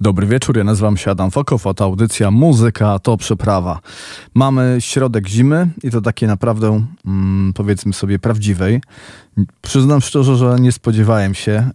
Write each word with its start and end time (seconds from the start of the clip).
Dobry 0.00 0.26
wieczór, 0.26 0.56
ja 0.56 0.64
nazywam 0.64 0.96
się 0.96 1.10
Adam 1.10 1.30
Fokow, 1.30 1.66
a 1.66 1.74
ta 1.74 1.84
audycja 1.84 2.30
Muzyka 2.30 2.98
to 2.98 3.16
przeprawa. 3.16 3.80
Mamy 4.34 4.76
środek 4.78 5.28
zimy 5.28 5.68
i 5.82 5.90
to 5.90 6.00
takiej 6.00 6.28
naprawdę, 6.28 6.84
mm, 7.06 7.52
powiedzmy 7.52 7.92
sobie, 7.92 8.18
prawdziwej. 8.18 8.80
Przyznam 9.62 10.00
szczerze, 10.00 10.36
że 10.36 10.56
nie 10.60 10.72
spodziewałem 10.72 11.34
się 11.34 11.52
e, 11.52 11.70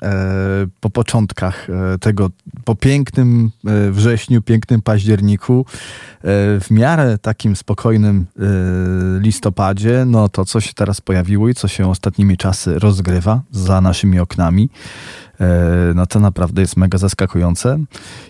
po 0.80 0.90
początkach 0.90 1.68
e, 1.70 1.98
tego, 1.98 2.30
po 2.64 2.76
pięknym 2.76 3.52
e, 3.68 3.92
wrześniu, 3.92 4.42
pięknym 4.42 4.82
październiku, 4.82 5.66
e, 5.68 6.24
w 6.60 6.68
miarę 6.72 7.18
takim 7.18 7.56
spokojnym 7.56 8.26
e, 8.40 8.42
listopadzie, 9.20 10.04
no 10.08 10.30
to 10.30 10.46
co 10.46 10.62
się 10.62 10.74
teraz 10.74 11.02
pojawiło 11.02 11.50
i 11.50 11.54
co 11.54 11.68
się 11.68 11.90
ostatnimi 11.90 12.38
czasy 12.38 12.80
rozgrywa 12.80 13.42
za 13.52 13.82
naszymi 13.82 14.20
oknami. 14.20 14.70
E, 15.42 15.94
no 15.96 16.06
to 16.06 16.20
naprawdę 16.20 16.62
jest 16.62 16.78
mega 16.78 16.98
zaskakujące. 16.98 17.80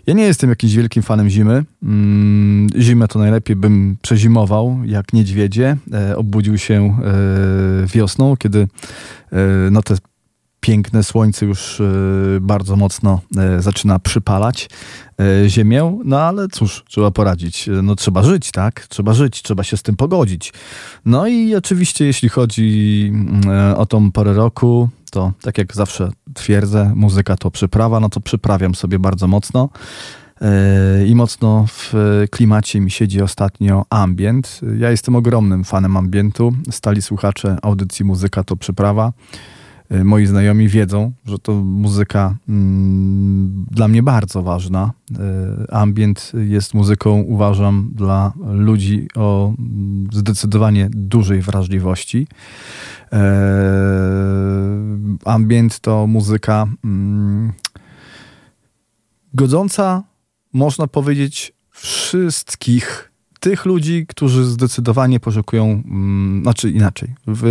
Ja 0.07 0.13
nie 0.13 0.23
jestem 0.23 0.49
jakimś 0.49 0.75
wielkim 0.75 1.03
fanem 1.03 1.29
zimy. 1.29 1.63
Mm, 1.83 2.67
zimę 2.79 3.07
to 3.07 3.19
najlepiej 3.19 3.55
bym 3.55 3.97
przezimował 4.01 4.79
jak 4.85 5.13
niedźwiedzie. 5.13 5.77
E, 5.93 6.17
obudził 6.17 6.57
się 6.57 6.97
e, 7.83 7.87
wiosną, 7.87 8.37
kiedy 8.37 8.67
no 9.71 9.81
te 9.81 9.95
piękne 10.65 11.03
słońce 11.03 11.45
już 11.45 11.81
bardzo 12.41 12.75
mocno 12.75 13.21
zaczyna 13.59 13.99
przypalać 13.99 14.69
ziemię, 15.47 15.99
no 16.05 16.19
ale 16.19 16.47
cóż, 16.47 16.83
trzeba 16.87 17.11
poradzić. 17.11 17.69
No 17.83 17.95
trzeba 17.95 18.23
żyć, 18.23 18.51
tak? 18.51 18.87
Trzeba 18.87 19.13
żyć, 19.13 19.41
trzeba 19.41 19.63
się 19.63 19.77
z 19.77 19.83
tym 19.83 19.95
pogodzić. 19.95 20.53
No 21.05 21.27
i 21.27 21.55
oczywiście 21.55 22.05
jeśli 22.05 22.29
chodzi 22.29 23.11
mm, 23.13 23.75
o 23.77 23.85
tą 23.85 24.11
porę 24.11 24.33
roku, 24.33 24.89
to 25.11 25.33
tak 25.41 25.57
jak 25.57 25.75
zawsze 25.75 26.11
twierdzę, 26.33 26.91
muzyka 26.95 27.37
to 27.37 27.51
przyprawa, 27.51 27.99
no 27.99 28.09
to 28.09 28.19
przyprawiam 28.19 28.75
sobie 28.75 28.99
bardzo 28.99 29.27
mocno. 29.27 29.69
E, 30.41 31.07
I 31.07 31.15
mocno 31.15 31.65
w 31.67 31.93
klimacie 32.31 32.81
mi 32.81 32.91
siedzi 32.91 33.21
ostatnio 33.21 33.85
ambient. 33.89 34.59
Ja 34.77 34.91
jestem 34.91 35.15
ogromnym 35.15 35.63
fanem 35.63 35.97
ambientu. 35.97 36.53
Stali 36.71 37.01
słuchacze 37.01 37.57
audycji 37.61 38.05
Muzyka 38.05 38.43
to 38.43 38.55
przyprawa. 38.55 39.13
E, 39.89 40.03
moi 40.03 40.25
znajomi 40.25 40.67
wiedzą, 40.67 41.11
że 41.25 41.39
to 41.39 41.53
muzyka 41.53 42.37
mm, 42.49 43.65
dla 43.71 43.87
mnie 43.87 44.03
bardzo 44.03 44.43
ważna. 44.43 44.91
E, 45.19 45.73
ambient 45.73 46.31
jest 46.47 46.73
muzyką, 46.73 47.21
uważam, 47.21 47.91
dla 47.93 48.33
ludzi 48.51 49.07
o 49.15 49.53
mm, 49.59 50.07
zdecydowanie 50.11 50.89
dużej 50.91 51.41
wrażliwości. 51.41 52.27
E, 53.13 53.17
ambient 55.25 55.79
to 55.79 56.07
muzyka 56.07 56.67
mm, 56.83 57.53
godząca, 59.33 60.03
można 60.53 60.87
powiedzieć, 60.87 61.53
wszystkich 61.71 63.11
tych 63.45 63.65
ludzi, 63.65 64.05
którzy 64.07 64.45
zdecydowanie 64.45 65.19
poszukują, 65.19 65.63
mm, 65.63 66.43
znaczy 66.43 66.69
inaczej, 66.69 67.15
w, 67.27 67.43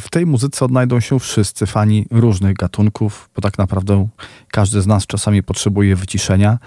w, 0.00 0.10
tej 0.10 0.26
muzyce 0.26 0.64
odnajdą 0.64 1.00
się 1.00 1.18
wszyscy 1.18 1.66
fani 1.66 2.06
różnych 2.10 2.54
gatunków, 2.54 3.30
bo 3.34 3.42
tak 3.42 3.58
naprawdę 3.58 4.08
każdy 4.50 4.82
z 4.82 4.86
nas 4.86 5.06
czasami 5.06 5.42
potrzebuje 5.42 5.96
wyciszenia, 5.96 6.58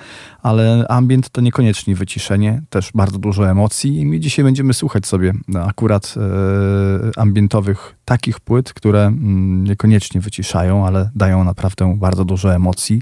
ale 0.41 0.85
ambient 0.89 1.29
to 1.29 1.41
niekoniecznie 1.41 1.95
wyciszenie, 1.95 2.61
też 2.69 2.91
bardzo 2.95 3.17
dużo 3.17 3.49
emocji 3.49 3.99
i 3.99 4.05
my 4.05 4.19
dzisiaj 4.19 4.45
będziemy 4.45 4.73
słuchać 4.73 5.07
sobie 5.07 5.33
akurat 5.67 6.15
e, 6.17 7.19
ambientowych 7.19 7.95
takich 8.05 8.39
płyt, 8.39 8.73
które 8.73 9.05
mm, 9.05 9.63
niekoniecznie 9.63 10.21
wyciszają, 10.21 10.87
ale 10.87 11.09
dają 11.15 11.43
naprawdę 11.43 11.95
bardzo 11.97 12.25
dużo 12.25 12.55
emocji, 12.55 13.01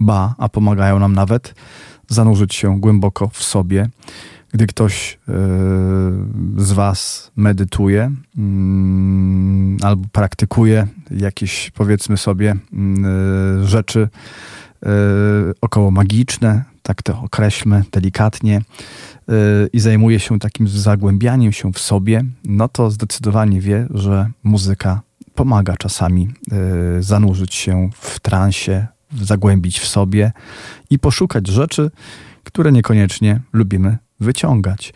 ba, 0.00 0.34
a 0.38 0.48
pomagają 0.48 0.98
nam 0.98 1.12
nawet 1.12 1.54
zanurzyć 2.08 2.54
się 2.54 2.80
głęboko 2.80 3.28
w 3.28 3.42
sobie 3.42 3.88
gdy 4.52 4.66
ktoś 4.66 5.18
e, 5.28 5.32
z 6.56 6.72
Was 6.72 7.30
medytuje 7.36 8.10
mm, 8.38 9.76
albo 9.82 10.08
praktykuje 10.12 10.86
jakieś, 11.10 11.70
powiedzmy 11.70 12.16
sobie, 12.16 12.56
mm, 12.72 13.04
e, 13.62 13.66
rzeczy 13.66 14.08
e, 14.82 14.88
około 15.60 15.90
magiczne, 15.90 16.64
tak 16.82 17.02
to 17.02 17.20
określmy 17.20 17.84
delikatnie, 17.92 18.62
i 19.72 19.80
zajmuje 19.80 20.20
się 20.20 20.38
takim 20.38 20.68
zagłębianiem 20.68 21.52
się 21.52 21.72
w 21.72 21.78
sobie, 21.78 22.24
no 22.44 22.68
to 22.68 22.90
zdecydowanie 22.90 23.60
wie, 23.60 23.86
że 23.94 24.30
muzyka 24.42 25.00
pomaga 25.34 25.76
czasami 25.76 26.28
zanurzyć 27.00 27.54
się 27.54 27.90
w 27.94 28.20
transie, 28.20 28.86
zagłębić 29.20 29.80
w 29.80 29.86
sobie 29.88 30.32
i 30.90 30.98
poszukać 30.98 31.48
rzeczy, 31.48 31.90
które 32.44 32.72
niekoniecznie 32.72 33.40
lubimy 33.52 33.98
wyciągać. 34.22 34.94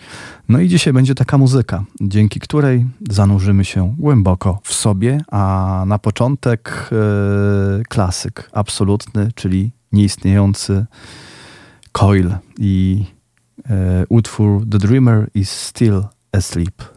No 0.48 0.60
i 0.60 0.68
dzisiaj 0.68 0.92
będzie 0.92 1.14
taka 1.14 1.38
muzyka, 1.38 1.84
dzięki 2.00 2.40
której 2.40 2.86
zanurzymy 3.10 3.64
się 3.64 3.94
głęboko 3.98 4.60
w 4.62 4.74
sobie, 4.74 5.20
a 5.30 5.84
na 5.86 5.98
początek 5.98 6.90
e, 6.92 7.82
klasyk 7.88 8.50
absolutny, 8.52 9.30
czyli 9.34 9.72
nieistniejący 9.92 10.86
Coil 11.92 12.30
i 12.58 13.04
e, 13.70 14.04
utwór 14.08 14.68
The 14.70 14.78
Dreamer 14.78 15.30
is 15.34 15.50
Still 15.50 16.02
Asleep. 16.32 16.95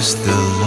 still 0.00 0.57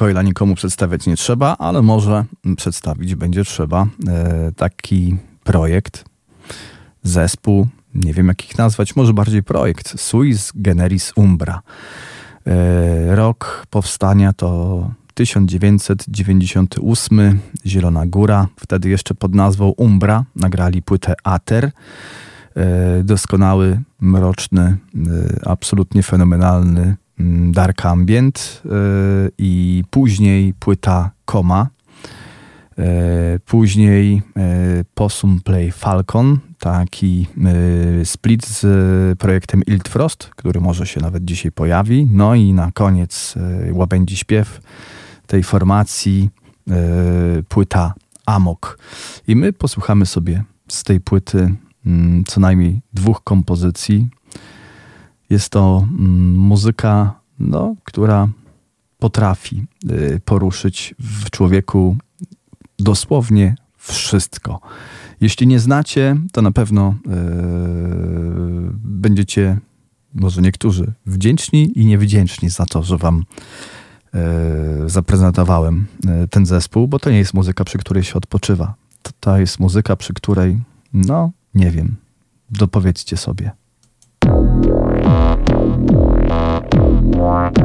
Coila 0.00 0.22
nikomu 0.22 0.54
przedstawiać 0.54 1.06
nie 1.06 1.16
trzeba, 1.16 1.56
ale 1.58 1.82
może 1.82 2.24
przedstawić 2.56 3.14
będzie 3.14 3.44
trzeba 3.44 3.86
e, 4.08 4.52
taki 4.56 5.16
projekt, 5.44 6.04
zespół, 7.02 7.66
nie 7.94 8.14
wiem 8.14 8.28
jak 8.28 8.44
ich 8.44 8.58
nazwać, 8.58 8.96
może 8.96 9.12
bardziej 9.12 9.42
projekt, 9.42 10.00
Suis 10.00 10.52
Generis 10.54 11.12
Umbra. 11.16 11.62
E, 12.46 13.16
rok 13.16 13.66
powstania 13.70 14.32
to 14.32 14.90
1998, 15.14 17.38
Zielona 17.66 18.06
Góra, 18.06 18.48
wtedy 18.60 18.88
jeszcze 18.88 19.14
pod 19.14 19.34
nazwą 19.34 19.68
Umbra, 19.68 20.24
nagrali 20.36 20.82
płytę 20.82 21.14
Ater. 21.24 21.64
E, 21.64 21.70
doskonały, 23.04 23.80
mroczny, 24.00 24.76
absolutnie 25.44 26.02
fenomenalny 26.02 26.96
Dark 27.50 27.86
Ambient 27.86 28.62
e, 28.64 28.68
i 29.38 29.84
później 29.90 30.54
płyta 30.54 31.10
Koma. 31.24 31.68
E, 32.78 33.38
Później 33.38 34.22
e, 34.36 34.84
Possum 34.94 35.40
Play 35.40 35.72
Falcon, 35.72 36.38
taki 36.58 37.26
split 38.04 38.46
z 38.46 39.18
projektem 39.18 39.62
Iltfrost, 39.66 40.30
który 40.36 40.60
może 40.60 40.86
się 40.86 41.00
nawet 41.00 41.24
dzisiaj 41.24 41.52
pojawi. 41.52 42.08
No 42.12 42.34
i 42.34 42.52
na 42.52 42.72
koniec 42.72 43.34
łabędzi 43.72 44.16
śpiew 44.16 44.60
tej 45.26 45.42
formacji, 45.42 46.30
płyta 47.48 47.94
Amok. 48.26 48.78
I 49.28 49.36
my 49.36 49.52
posłuchamy 49.52 50.06
sobie 50.06 50.44
z 50.68 50.84
tej 50.84 51.00
płyty 51.00 51.54
mm, 51.86 52.24
co 52.24 52.40
najmniej 52.40 52.80
dwóch 52.92 53.24
kompozycji. 53.24 54.08
Jest 55.30 55.50
to 55.50 55.86
mm, 55.98 56.36
muzyka, 56.36 57.20
no, 57.38 57.74
która 57.84 58.28
potrafi 58.98 59.66
y, 59.90 60.20
poruszyć 60.24 60.94
w 60.98 61.30
człowieku 61.30 61.96
dosłownie 62.78 63.54
wszystko. 63.76 64.60
Jeśli 65.20 65.46
nie 65.46 65.60
znacie, 65.60 66.16
to 66.32 66.42
na 66.42 66.50
pewno 66.50 66.94
y, 67.06 67.10
będziecie, 68.74 69.58
może 70.14 70.42
niektórzy, 70.42 70.92
wdzięczni 71.06 71.78
i 71.78 71.86
niewdzięczni 71.86 72.50
za 72.50 72.66
to, 72.66 72.82
że 72.82 72.96
wam 72.96 73.24
y, 74.84 74.88
zaprezentowałem 74.88 75.86
y, 76.24 76.28
ten 76.28 76.46
zespół, 76.46 76.88
bo 76.88 76.98
to 76.98 77.10
nie 77.10 77.18
jest 77.18 77.34
muzyka, 77.34 77.64
przy 77.64 77.78
której 77.78 78.04
się 78.04 78.14
odpoczywa. 78.14 78.74
To, 79.02 79.10
to 79.20 79.38
jest 79.38 79.60
muzyka, 79.60 79.96
przy 79.96 80.14
której, 80.14 80.58
no, 80.92 81.30
nie 81.54 81.70
wiem, 81.70 81.96
dopowiedzcie 82.50 83.16
sobie. 83.16 83.50
Thank 87.20 87.60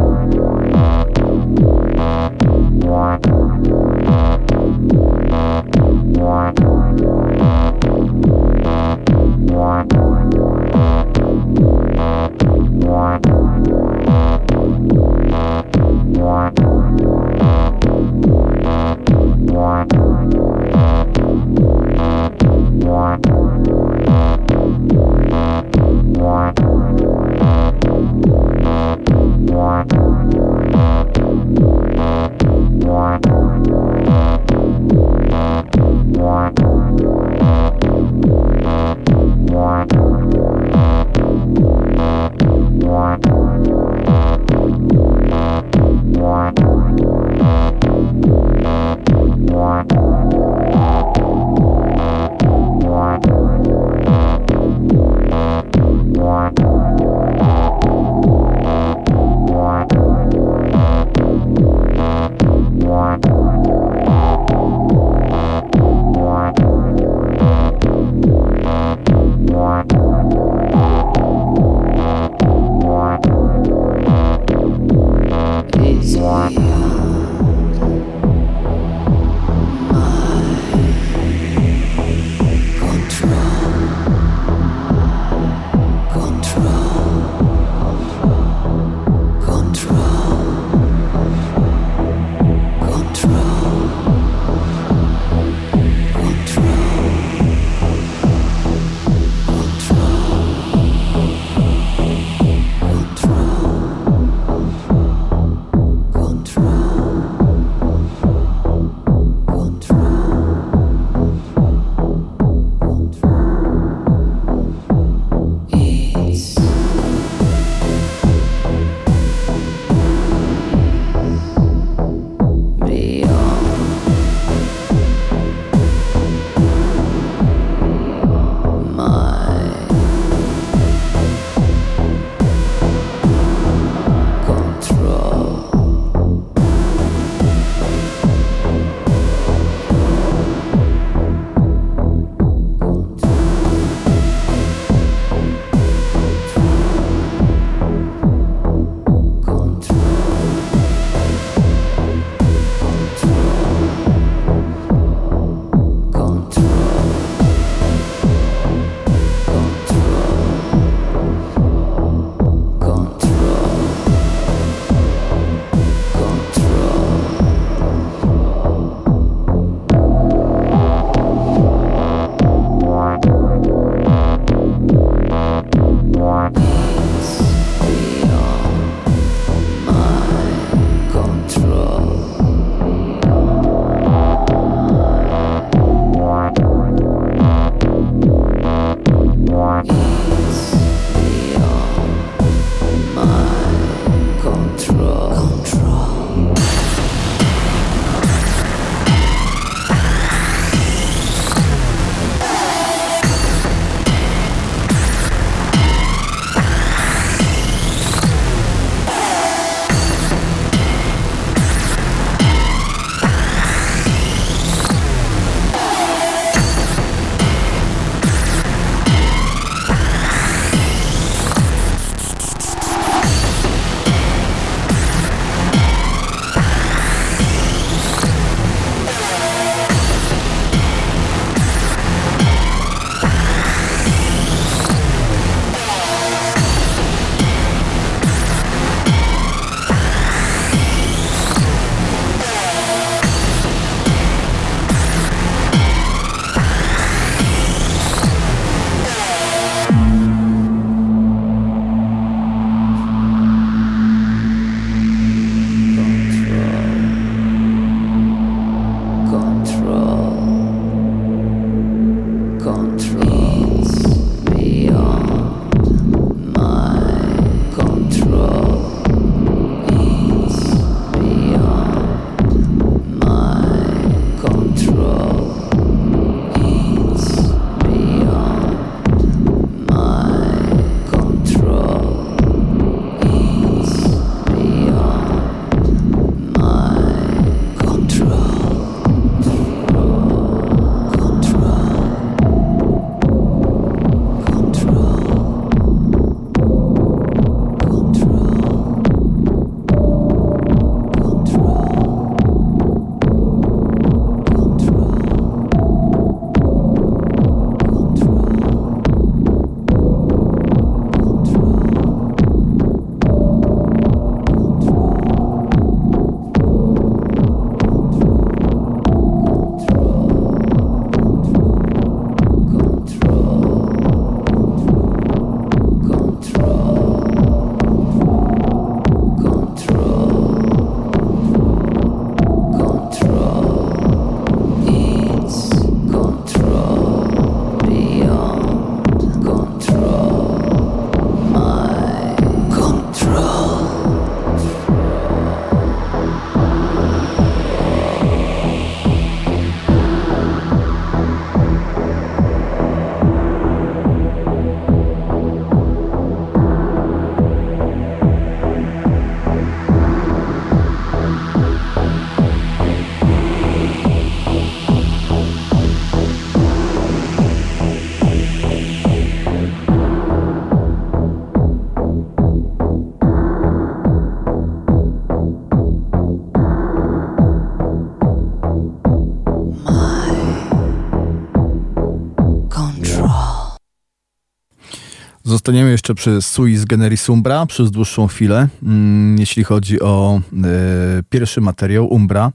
Zostaniemy 385.65 385.91
jeszcze 385.91 386.15
przy 386.15 386.41
Suis 386.41 386.85
Generis 386.85 387.29
Umbra 387.29 387.65
przez 387.65 387.91
dłuższą 387.91 388.27
chwilę, 388.27 388.67
mm, 388.83 389.39
jeśli 389.39 389.63
chodzi 389.63 390.01
o 390.01 390.41
e, 390.63 391.23
pierwszy 391.29 391.61
materiał 391.61 392.13
Umbra, 392.13 392.51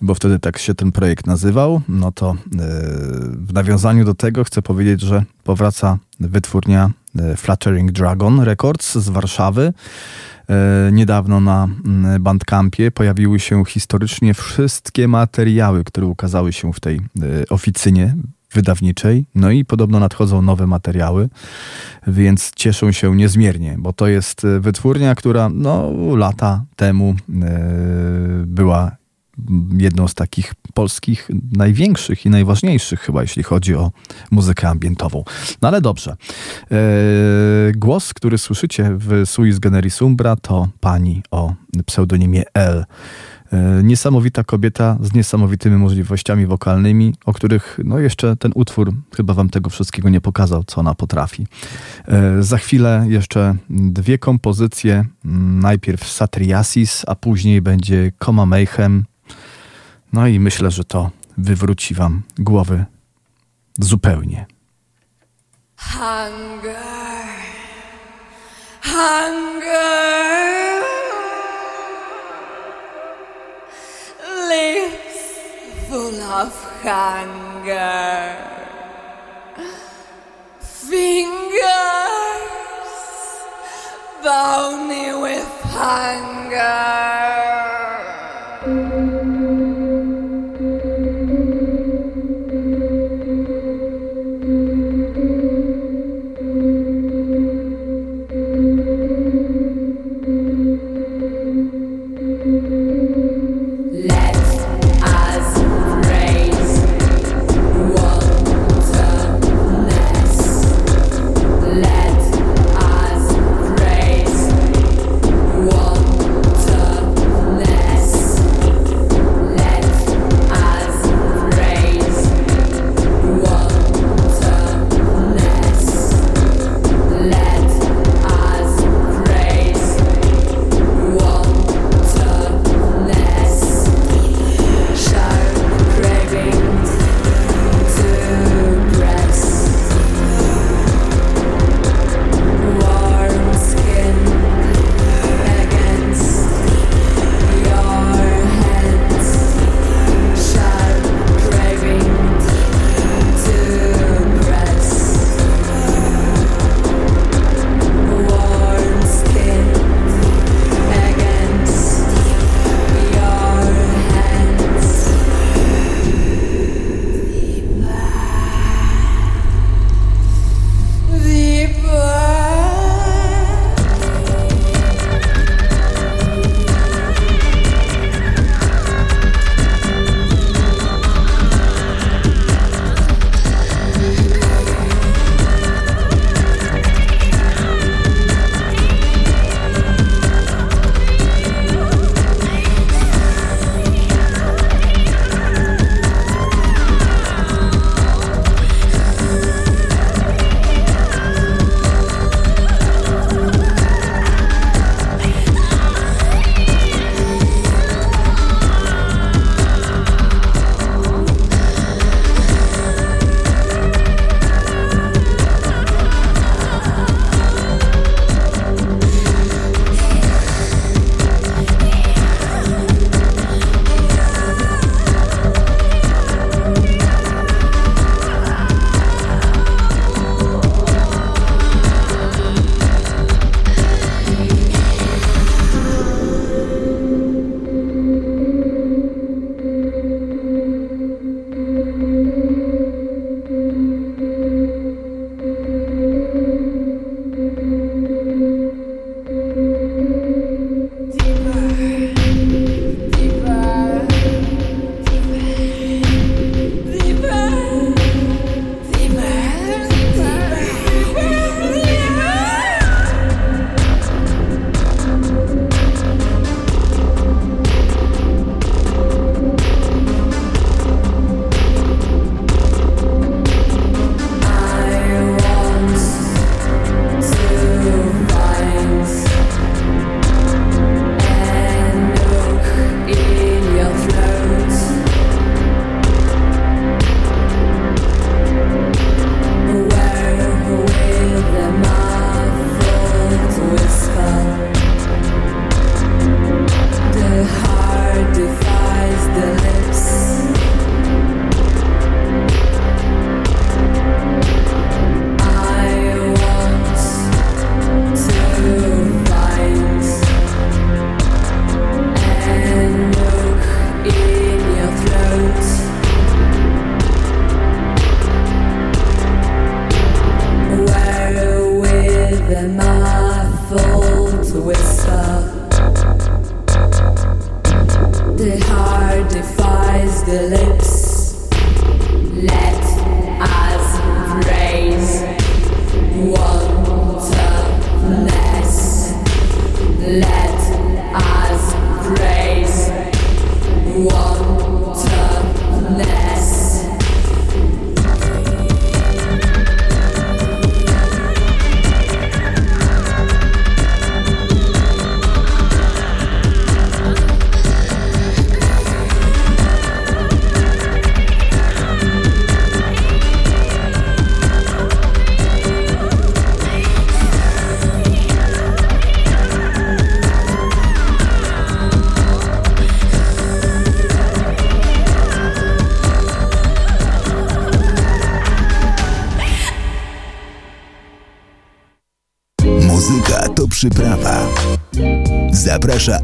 bo 0.00 0.14
wtedy 0.14 0.38
tak 0.38 0.58
się 0.58 0.74
ten 0.74 0.92
projekt 0.92 1.26
nazywał. 1.26 1.80
No 1.88 2.12
to 2.12 2.30
e, 2.30 2.36
w 3.32 3.52
nawiązaniu 3.52 4.04
do 4.04 4.14
tego 4.14 4.44
chcę 4.44 4.62
powiedzieć, 4.62 5.00
że 5.00 5.24
powraca 5.44 5.98
wytwórnia 6.20 6.90
e, 7.18 7.36
Fluttering 7.36 7.92
Dragon 7.92 8.40
Records 8.40 8.94
z 8.94 9.08
Warszawy. 9.08 9.72
Niedawno 10.92 11.40
na 11.40 11.68
mm, 11.84 12.22
Bandcampie 12.22 12.90
pojawiły 12.90 13.40
się 13.40 13.64
historycznie 13.64 14.34
wszystkie 14.34 15.08
materiały, 15.08 15.84
które 15.84 16.06
ukazały 16.06 16.52
się 16.52 16.72
w 16.72 16.80
tej 16.80 17.00
oficynie 17.50 18.14
wydawniczej. 18.56 19.24
No 19.34 19.50
i 19.50 19.64
podobno 19.64 20.00
nadchodzą 20.00 20.42
nowe 20.42 20.66
materiały, 20.66 21.28
więc 22.06 22.50
cieszą 22.56 22.92
się 22.92 23.16
niezmiernie, 23.16 23.76
bo 23.78 23.92
to 23.92 24.06
jest 24.06 24.44
e, 24.44 24.60
wytwórnia, 24.60 25.14
która 25.14 25.48
no, 25.48 25.92
lata 26.16 26.64
temu 26.76 27.14
była 28.46 28.96
jedną 29.78 30.08
z 30.08 30.14
takich 30.14 30.54
polskich 30.74 31.28
największych 31.52 32.26
i 32.26 32.30
najważniejszych 32.30 33.00
chyba, 33.00 33.22
jeśli 33.22 33.42
chodzi 33.42 33.74
o 33.74 33.90
muzykę 34.30 34.68
ambientową. 34.68 35.24
No 35.62 35.68
ale 35.68 35.80
dobrze. 35.80 36.16
E, 36.70 36.76
głos, 37.74 38.14
który 38.14 38.38
słyszycie 38.38 38.90
w 38.98 39.22
Suis 39.26 39.58
Generis 39.58 40.02
Umbra 40.02 40.36
to 40.36 40.68
pani 40.80 41.22
o 41.30 41.54
pseudonimie 41.86 42.42
L. 42.54 42.84
E, 43.52 43.82
niesamowita 43.82 44.44
kobieta 44.44 44.98
z 45.00 45.12
niesamowitymi 45.12 45.76
możliwościami 45.76 46.46
wokalnymi, 46.46 47.14
o 47.24 47.32
których 47.32 47.80
no 47.84 47.98
jeszcze 47.98 48.36
ten 48.36 48.52
utwór 48.54 48.92
chyba 49.16 49.34
wam 49.34 49.48
tego 49.48 49.70
wszystkiego 49.70 50.08
nie 50.08 50.20
pokazał, 50.20 50.64
co 50.64 50.80
ona 50.80 50.94
potrafi. 50.94 51.46
E, 52.08 52.42
za 52.42 52.58
chwilę 52.58 53.06
jeszcze 53.08 53.56
dwie 53.70 54.18
kompozycje. 54.18 55.04
Najpierw 55.60 56.08
Satriasis, 56.12 57.04
a 57.06 57.14
później 57.14 57.62
będzie 57.62 58.12
Coma 58.18 58.46
Mayhem, 58.46 59.04
no 60.12 60.26
i 60.26 60.40
myślę, 60.40 60.70
że 60.70 60.84
to 60.84 61.10
wywróci 61.38 61.94
wam 61.94 62.22
głowy 62.38 62.84
zupełnie. 63.78 64.46
Hunger, 65.76 66.76
hunger, 68.82 70.55
of 76.28 76.52
hunger, 76.82 78.36
fingers 80.58 81.62
bony 84.24 85.14
with 85.22 85.60
hunger. 85.62 87.45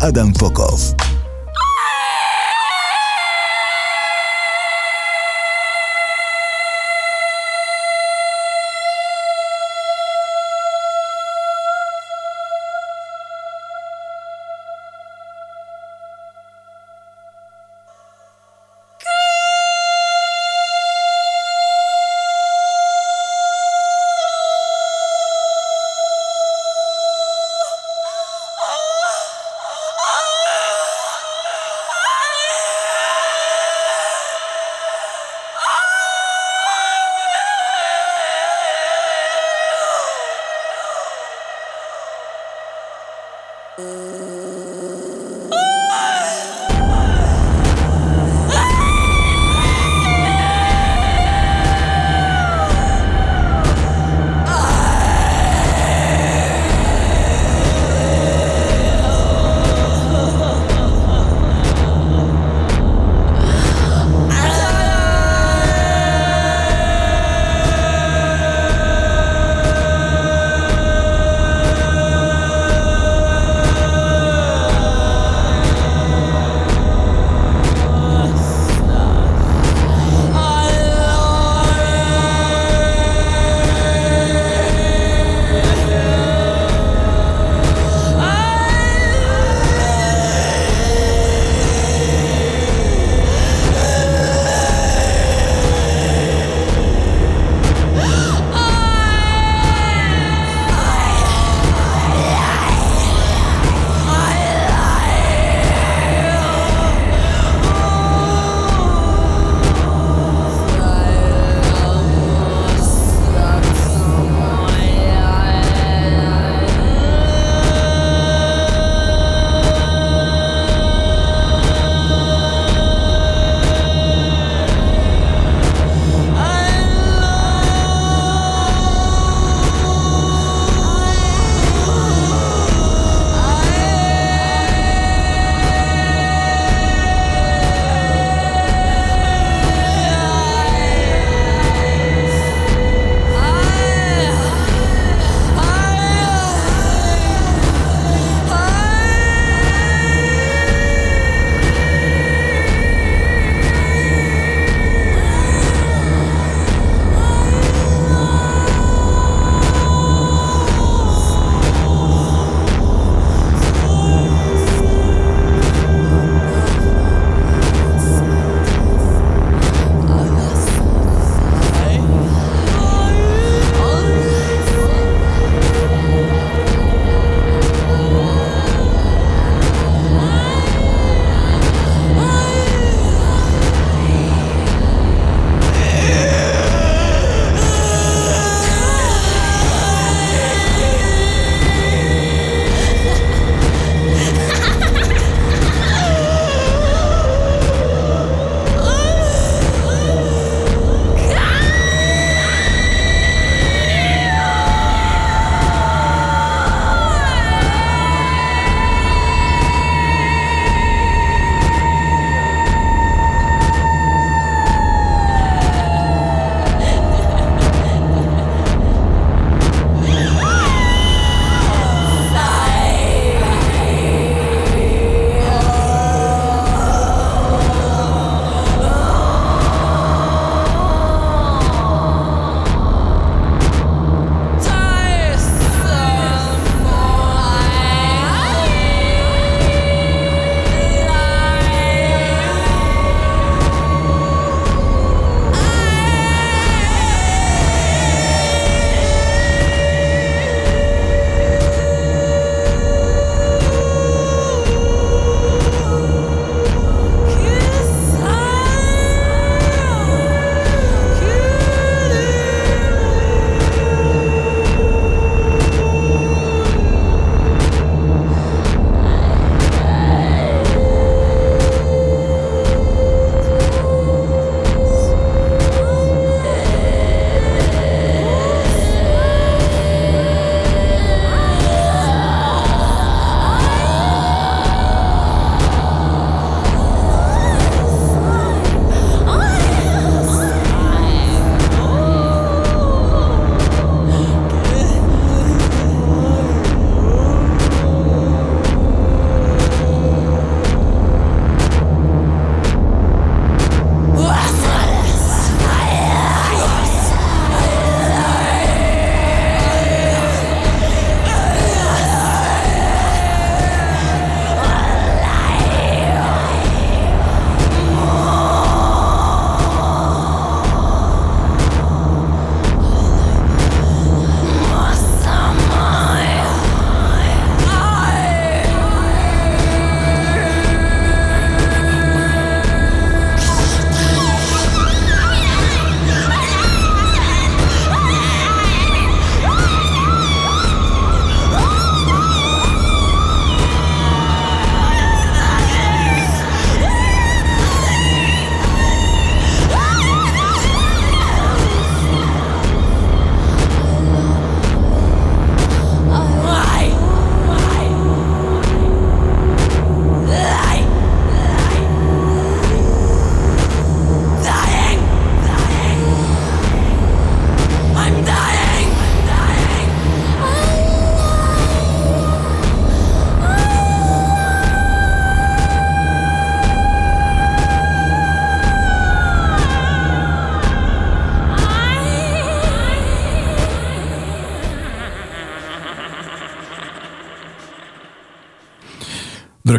Adam 0.02 0.32
Fokow. 0.34 0.61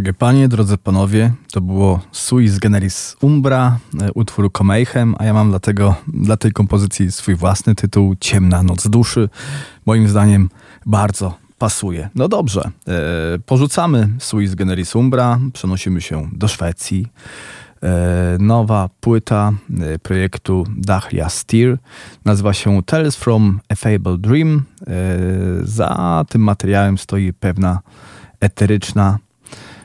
Drogie 0.04 0.14
panie, 0.14 0.48
drodzy 0.48 0.78
panowie, 0.78 1.32
to 1.52 1.62
było 1.62 2.00
Suis 2.12 2.60
Generis 2.60 3.16
Umbra, 3.22 3.78
e, 4.02 4.12
utwór 4.12 4.52
Komejchem, 4.52 5.16
a 5.20 5.26
ja 5.26 5.34
mam 5.34 5.50
dlatego, 5.50 5.96
dla 6.08 6.38
tej 6.38 6.52
kompozycji 6.52 7.12
swój 7.12 7.36
własny 7.36 7.76
tytuł 7.76 8.16
Ciemna 8.20 8.64
Noc 8.64 8.88
Duszy. 8.88 9.30
Moim 9.86 10.08
zdaniem 10.08 10.50
bardzo 10.86 11.38
pasuje. 11.58 12.10
No 12.16 12.28
dobrze, 12.28 12.72
e, 12.88 12.92
porzucamy 13.46 14.10
Suis 14.20 14.56
Generis 14.56 14.96
Umbra, 14.96 15.40
przenosimy 15.54 16.02
się 16.02 16.30
do 16.34 16.48
Szwecji. 16.48 17.08
E, 17.84 18.38
nowa 18.40 18.90
płyta 19.00 19.52
projektu 20.04 20.64
Dahlia 20.78 21.30
Steer 21.30 21.78
nazywa 22.26 22.54
się 22.54 22.84
Tales 22.84 23.16
from 23.16 23.60
a 23.70 23.76
Fable 23.76 24.18
Dream. 24.18 24.64
Za 25.64 26.26
tym 26.30 26.42
materiałem 26.42 26.98
stoi 26.98 27.34
pewna 27.34 27.80
eteryczna 28.40 29.18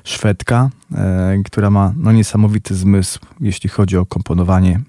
Szwedka, 0.09 0.71
e, 0.95 1.43
która 1.45 1.71
ma 1.71 1.93
no, 1.97 2.13
niesamowity 2.13 2.75
zmysł, 2.75 3.19
jeśli 3.41 3.71
chodzi 3.71 3.97
o 3.97 4.07
komponowanie 4.07 4.81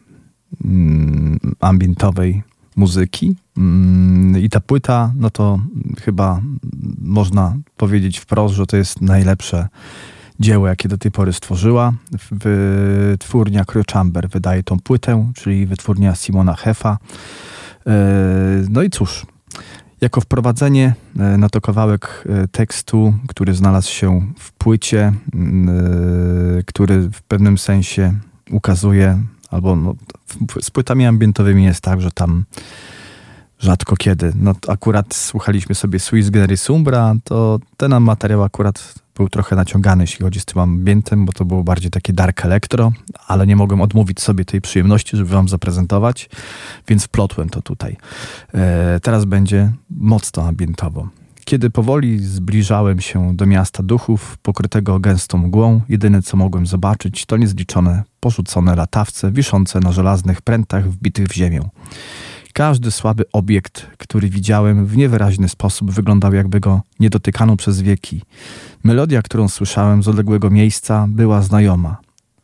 mm, 0.66 1.40
ambientowej 1.60 2.44
muzyki. 2.76 3.36
Mm, 3.58 4.42
I 4.42 4.50
ta 4.50 4.60
płyta, 4.60 5.14
no 5.16 5.30
to 5.30 5.60
chyba 6.02 6.42
można 7.02 7.56
powiedzieć 7.78 8.20
wprost, 8.20 8.56
że 8.56 8.66
to 8.66 8.78
jest 8.78 9.02
najlepsze 9.02 9.68
dzieło, 10.40 10.68
jakie 10.68 10.90
do 10.90 10.98
tej 10.98 11.12
pory 11.12 11.34
stworzyła. 11.34 11.94
Wytwórnia 12.32 13.66
Crochamber 13.66 14.30
wydaje 14.30 14.64
tą 14.64 14.80
płytę, 14.80 15.32
czyli 15.36 15.66
wytwórnia 15.66 16.16
Simona 16.16 16.56
Hefa. 16.56 16.98
E, 17.88 17.96
no 18.70 18.82
i 18.82 18.90
cóż, 18.90 19.26
jako 20.02 20.22
wprowadzenie 20.22 20.94
e, 21.20 21.38
na 21.38 21.50
to 21.50 21.62
kawałek 21.62 22.24
e, 22.30 22.48
tekstu, 22.48 23.14
który 23.28 23.54
znalazł 23.54 23.92
się 23.92 24.22
w 24.38 24.52
płycie, 24.52 25.14
który 26.66 27.10
w 27.10 27.22
pewnym 27.22 27.58
sensie 27.58 28.14
ukazuje, 28.52 29.24
albo 29.50 29.76
no, 29.76 29.96
z 30.62 30.72
płytami 30.72 31.06
ambientowymi 31.06 31.64
jest 31.64 31.82
tak, 31.82 32.02
że 32.02 32.12
tam 32.12 32.46
rzadko 33.60 33.96
kiedy. 33.96 34.32
No, 34.36 34.56
akurat 34.68 35.14
słuchaliśmy 35.16 35.76
sobie 35.76 36.00
Swiss 36.00 36.30
Generis 36.30 36.70
Umbra, 36.70 37.16
to 37.24 37.60
ten 37.78 38.00
materiał 38.00 38.44
akurat 38.44 38.94
był 39.20 39.30
trochę 39.30 39.56
naciągany, 39.56 40.04
jeśli 40.04 40.24
chodzi 40.24 40.40
z 40.40 40.46
tym 40.46 40.62
ambientem, 40.62 41.26
bo 41.26 41.34
to 41.34 41.46
było 41.46 41.64
bardziej 41.64 41.92
takie 41.92 42.14
dark 42.14 42.46
electro, 42.46 42.92
ale 43.28 43.48
nie 43.48 43.56
mogłem 43.56 43.82
odmówić 43.82 44.22
sobie 44.22 44.46
tej 44.46 44.62
przyjemności, 44.62 45.18
żeby 45.18 45.30
wam 45.30 45.50
zaprezentować, 45.50 46.30
więc 46.88 47.04
wplotłem 47.04 47.50
to 47.50 47.62
tutaj. 47.62 47.98
E, 48.54 49.00
teraz 49.00 49.26
będzie 49.26 49.72
mocno 49.90 50.48
ambientowo. 50.48 51.08
Kiedy 51.46 51.70
powoli 51.70 52.20
zbliżałem 52.20 53.00
się 53.00 53.36
do 53.36 53.46
miasta 53.46 53.84
duchów, 53.84 54.38
pokrytego 54.38 55.00
gęstą 55.00 55.38
mgłą, 55.38 55.82
jedyne 55.90 56.22
co 56.22 56.38
mogłem 56.38 56.68
zobaczyć 56.68 57.26
to 57.26 57.38
niezliczone, 57.38 58.04
porzucone 58.20 58.76
latawce 58.76 59.32
wiszące 59.32 59.80
na 59.80 59.92
żelaznych 59.92 60.42
prętach 60.42 60.90
wbitych 60.90 61.28
w 61.28 61.34
ziemię. 61.34 61.62
Każdy 62.54 62.92
słaby 62.92 63.24
obiekt, 63.34 63.88
który 63.98 64.30
widziałem, 64.30 64.86
w 64.86 64.98
niewyraźny 64.98 65.50
sposób 65.50 65.92
wyglądał, 65.92 66.34
jakby 66.34 66.60
go 66.60 66.82
nie 67.00 67.10
dotykano 67.10 67.56
przez 67.56 67.82
wieki. 67.82 68.22
Melodia, 68.84 69.22
którą 69.22 69.48
słyszałem 69.48 70.04
z 70.04 70.08
odległego 70.08 70.50
miejsca, 70.50 71.08
była 71.10 71.42
znajoma. 71.42 71.98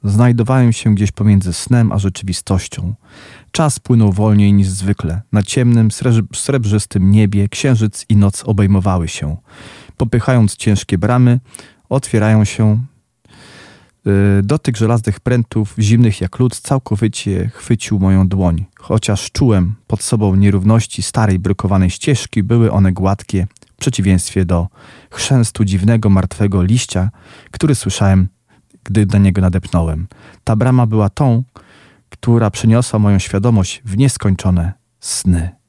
Znajdowałem 0.03 0.73
się 0.73 0.95
gdzieś 0.95 1.11
pomiędzy 1.11 1.53
snem 1.53 1.91
a 1.91 1.99
rzeczywistością. 1.99 2.93
Czas 3.51 3.79
płynął 3.79 4.11
wolniej 4.11 4.53
niż 4.53 4.67
zwykle. 4.67 5.21
Na 5.31 5.43
ciemnym, 5.43 5.89
srebrzystym 6.33 7.11
niebie 7.11 7.49
księżyc 7.49 8.05
i 8.09 8.15
noc 8.15 8.43
obejmowały 8.43 9.07
się. 9.07 9.37
Popychając 9.97 10.55
ciężkie 10.55 10.97
bramy, 10.97 11.39
otwierają 11.89 12.45
się 12.45 12.79
dotyk 14.43 14.77
żelaznych 14.77 15.19
prętów, 15.19 15.75
zimnych 15.79 16.21
jak 16.21 16.39
lód, 16.39 16.59
całkowicie 16.59 17.49
chwycił 17.53 17.99
moją 17.99 18.27
dłoń. 18.27 18.65
Chociaż 18.79 19.31
czułem 19.31 19.75
pod 19.87 20.03
sobą 20.03 20.35
nierówności 20.35 21.01
starej, 21.01 21.39
brukowanej 21.39 21.89
ścieżki, 21.89 22.43
były 22.43 22.71
one 22.71 22.91
gładkie, 22.91 23.47
w 23.73 23.77
przeciwieństwie 23.77 24.45
do 24.45 24.67
chrzęstu 25.11 25.65
dziwnego, 25.65 26.09
martwego 26.09 26.63
liścia, 26.63 27.09
który 27.51 27.75
słyszałem, 27.75 28.27
gdy 28.83 29.05
do 29.05 29.17
niego 29.17 29.41
nadepnąłem. 29.41 30.07
Ta 30.43 30.55
brama 30.55 30.85
była 30.85 31.09
tą, 31.09 31.43
która 32.09 32.51
przeniosła 32.51 32.99
moją 32.99 33.19
świadomość 33.19 33.81
w 33.85 33.97
nieskończone 33.97 34.73
sny. 34.99 35.64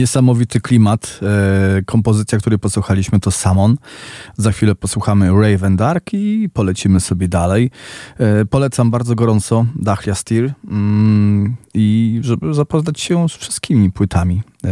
Niesamowity 0.00 0.60
klimat. 0.60 1.20
E, 1.22 1.82
kompozycja, 1.82 2.38
której 2.38 2.58
posłuchaliśmy 2.58 3.20
to 3.20 3.30
Samon. 3.30 3.76
Za 4.36 4.52
chwilę 4.52 4.74
posłuchamy 4.74 5.30
Raven 5.42 5.76
Dark 5.76 6.10
i 6.12 6.48
polecimy 6.52 7.00
sobie 7.00 7.28
dalej. 7.28 7.70
E, 8.18 8.44
polecam 8.44 8.90
bardzo 8.90 9.14
gorąco 9.14 9.66
Dachlia 9.76 10.14
Steer 10.14 10.52
mm, 10.70 11.56
i 11.74 12.18
żeby 12.22 12.54
zapoznać 12.54 13.00
się 13.00 13.28
z 13.28 13.32
wszystkimi 13.32 13.92
płytami 13.92 14.42
e, 14.64 14.70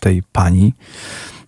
tej 0.00 0.22
pani. 0.32 0.74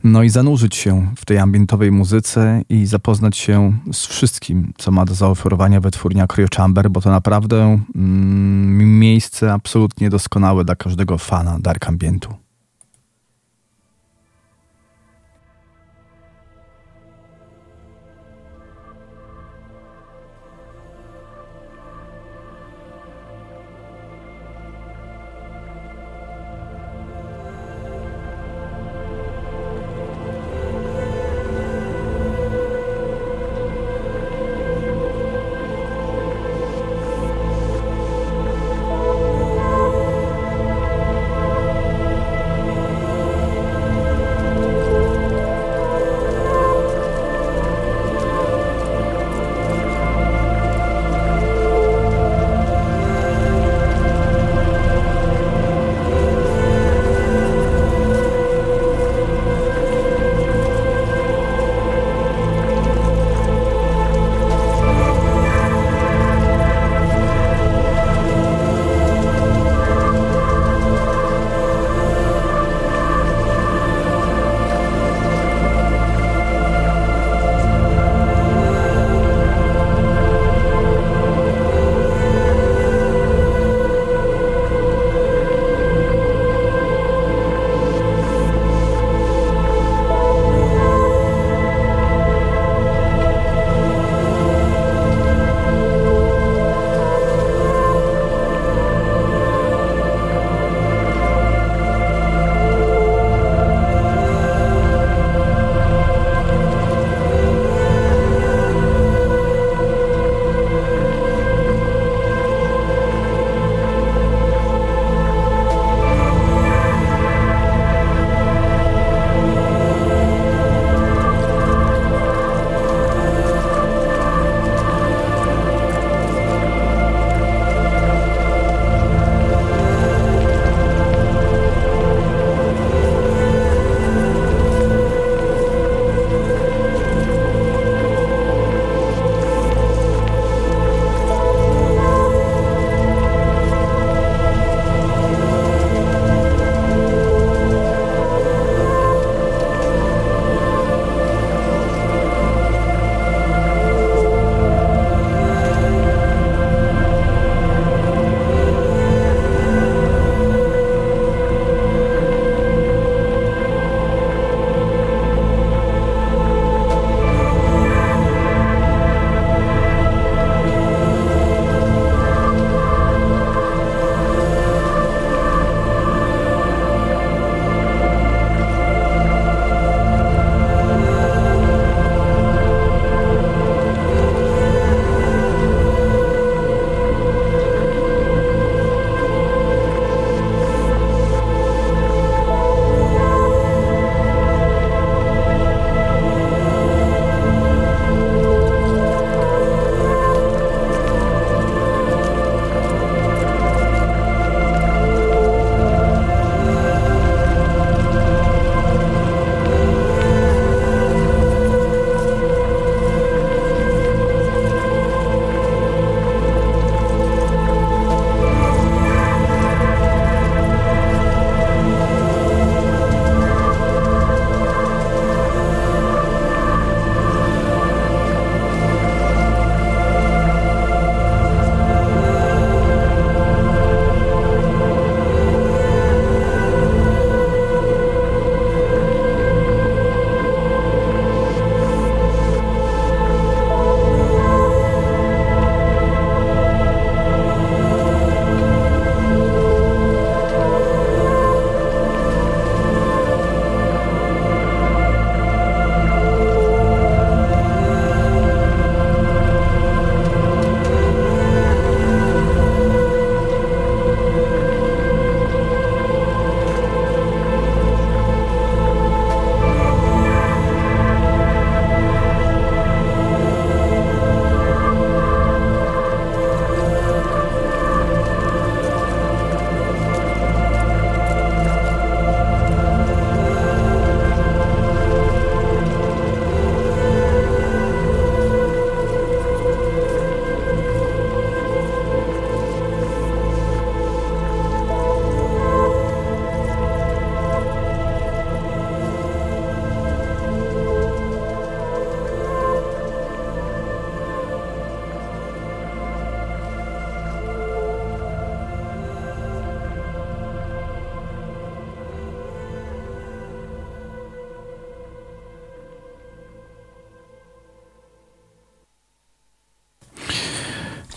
No 0.05 0.23
i 0.23 0.29
zanurzyć 0.29 0.77
się 0.77 1.15
w 1.17 1.25
tej 1.25 1.39
ambientowej 1.39 1.93
muzyce 1.93 2.63
i 2.69 2.87
zapoznać 2.87 3.37
się 3.37 3.79
z 3.93 4.07
wszystkim, 4.07 4.73
co 4.79 4.91
ma 4.91 5.05
do 5.05 5.15
zaoferowania 5.15 5.81
wytwórnia 5.81 6.27
Cryo 6.27 6.47
Chamber, 6.57 6.91
bo 6.91 7.01
to 7.01 7.11
naprawdę 7.11 7.81
mm, 7.97 8.99
miejsce 8.99 9.53
absolutnie 9.53 10.11
doskonałe 10.11 10.65
dla 10.65 10.77
każdego 10.77 11.19
fana 11.19 11.59
dark 11.61 11.89
ambientu. 11.89 12.48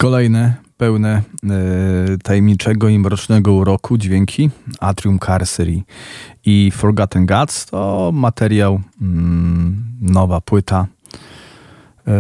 Kolejne 0.02 0.54
pełne 0.78 1.22
e, 1.44 2.18
tajemniczego 2.24 2.90
i 2.90 3.00
mrocznego 3.00 3.54
uroku 3.54 3.98
dźwięki. 3.98 4.50
Atrium 4.80 5.20
Carcery 5.20 5.82
i 6.46 6.72
Forgotten 6.72 7.26
Gods. 7.26 7.66
To 7.66 8.12
materiał, 8.14 8.82
mm, 9.02 9.84
nowa 10.02 10.42
płyta, 10.42 10.88
e, 12.08 12.14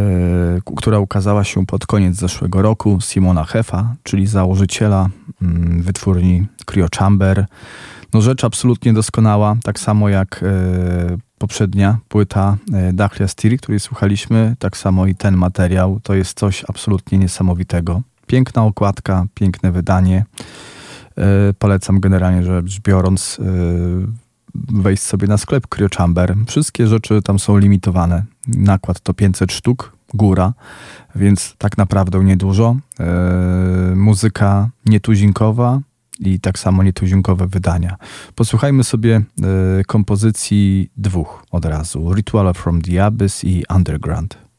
która 0.75 0.99
ukazała 0.99 1.43
się 1.43 1.65
pod 1.65 1.85
koniec 1.85 2.15
zeszłego 2.15 2.61
roku. 2.61 2.99
Simona 3.01 3.43
Hefa, 3.43 3.95
czyli 4.03 4.27
założyciela 4.27 5.09
mm, 5.41 5.81
wytwórni 5.81 6.47
Cryo 6.65 6.87
Chamber. 6.97 7.45
No 8.13 8.21
rzecz 8.21 8.43
absolutnie 8.43 8.93
doskonała, 8.93 9.55
tak 9.63 9.79
samo 9.79 10.09
jak 10.09 10.43
e, 10.43 11.17
poprzednia 11.41 11.97
płyta 12.09 12.57
e, 12.73 12.93
Dachlia 12.93 13.27
Stiri, 13.27 13.57
której 13.57 13.79
słuchaliśmy, 13.79 14.55
tak 14.59 14.77
samo 14.77 15.05
i 15.05 15.15
ten 15.15 15.37
materiał, 15.37 15.99
to 16.03 16.13
jest 16.13 16.39
coś 16.39 16.65
absolutnie 16.67 17.17
niesamowitego. 17.17 18.01
Piękna 18.27 18.63
okładka, 18.63 19.25
piękne 19.33 19.71
wydanie. 19.71 20.25
E, 21.17 21.53
polecam 21.59 21.99
generalnie 21.99 22.43
rzecz 22.43 22.79
biorąc 22.79 23.39
e, 23.39 23.43
wejść 24.55 25.03
sobie 25.03 25.27
na 25.27 25.37
sklep 25.37 25.67
Cryo 25.67 25.87
Chamber. 25.97 26.35
Wszystkie 26.47 26.87
rzeczy 26.87 27.21
tam 27.21 27.39
są 27.39 27.57
limitowane. 27.57 28.23
Nakład 28.47 28.99
to 28.99 29.13
500 29.13 29.51
sztuk, 29.51 29.91
góra, 30.13 30.53
więc 31.15 31.55
tak 31.57 31.77
naprawdę 31.77 32.23
niedużo. 32.23 32.75
Muzyka 33.95 34.69
nietuzinkowa, 34.85 35.79
i 36.21 36.39
tak 36.39 36.59
samo 36.59 36.83
nietuzinkowe 36.83 37.47
wydania. 37.47 37.95
Posłuchajmy 38.35 38.83
sobie 38.83 39.21
y, 39.79 39.85
kompozycji 39.85 40.91
dwóch 40.97 41.45
od 41.51 41.65
razu: 41.65 42.13
Ritual 42.13 42.53
from 42.53 42.81
the 42.81 43.05
Abyss 43.05 43.43
i 43.43 43.63
Underground. 43.75 44.50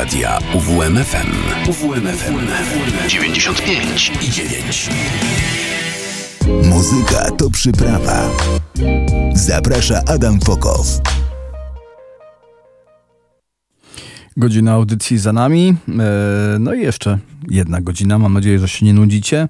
Radia 0.00 0.38
UWMFM. 0.54 1.30
UWMFM 1.68 2.38
95 3.08 4.12
i 4.22 4.30
9. 4.30 4.90
Muzyka 6.64 7.30
to 7.30 7.50
przyprawa. 7.50 8.30
Zaprasza 9.34 10.02
Adam 10.06 10.40
Fokow. 10.40 11.00
Godzina 14.36 14.72
audycji 14.72 15.18
za 15.18 15.32
nami. 15.32 15.76
E, 15.88 16.58
no 16.58 16.74
i 16.74 16.80
jeszcze 16.80 17.18
jedna 17.50 17.80
godzina. 17.80 18.18
Mam 18.18 18.32
nadzieję, 18.32 18.58
że 18.58 18.68
się 18.68 18.86
nie 18.86 18.94
nudzicie. 18.94 19.48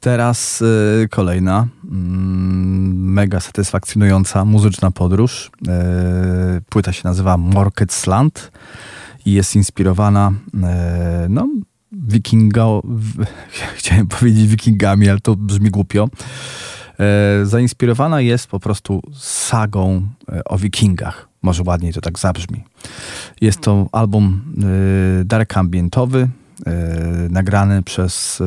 Teraz 0.00 0.62
e, 1.02 1.08
kolejna 1.08 1.66
mm, 1.84 3.12
mega 3.12 3.40
satysfakcjonująca 3.40 4.44
muzyczna 4.44 4.90
podróż. 4.90 5.50
E, 5.68 6.60
płyta 6.68 6.92
się 6.92 7.00
nazywa 7.04 7.36
Morketsland 7.36 8.50
i 9.26 9.32
jest 9.32 9.56
inspirowana 9.56 10.32
no, 11.28 11.48
wikinga, 11.92 12.66
w, 12.84 13.24
chciałem 13.78 14.06
powiedzieć 14.06 14.46
wikingami, 14.46 15.08
ale 15.08 15.20
to 15.20 15.36
brzmi 15.36 15.70
głupio. 15.70 16.08
Zainspirowana 17.42 18.20
jest 18.20 18.46
po 18.46 18.60
prostu 18.60 19.02
sagą 19.14 20.08
o 20.44 20.58
wikingach. 20.58 21.28
Może 21.42 21.62
ładniej 21.66 21.92
to 21.92 22.00
tak 22.00 22.18
zabrzmi. 22.18 22.64
Jest 23.40 23.60
to 23.60 23.86
album 23.92 24.54
dark 25.24 25.56
ambientowy, 25.56 26.28
nagrany 27.30 27.82
przez 27.82 28.42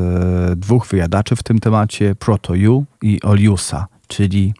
dwóch 0.56 0.88
wyjadaczy 0.88 1.36
w 1.36 1.44
tym 1.44 1.60
temacie, 1.60 2.16
Proto 2.16 2.56
You 2.56 2.86
i 3.02 3.22
Oliusa, 3.24 3.88
czyli 4.08 4.54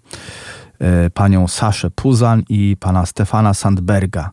panią 1.14 1.48
Saszę 1.48 1.92
Puzan 1.92 2.44
i 2.50 2.78
pana 2.80 3.06
Stefana 3.06 3.54
Sandberga. 3.54 4.32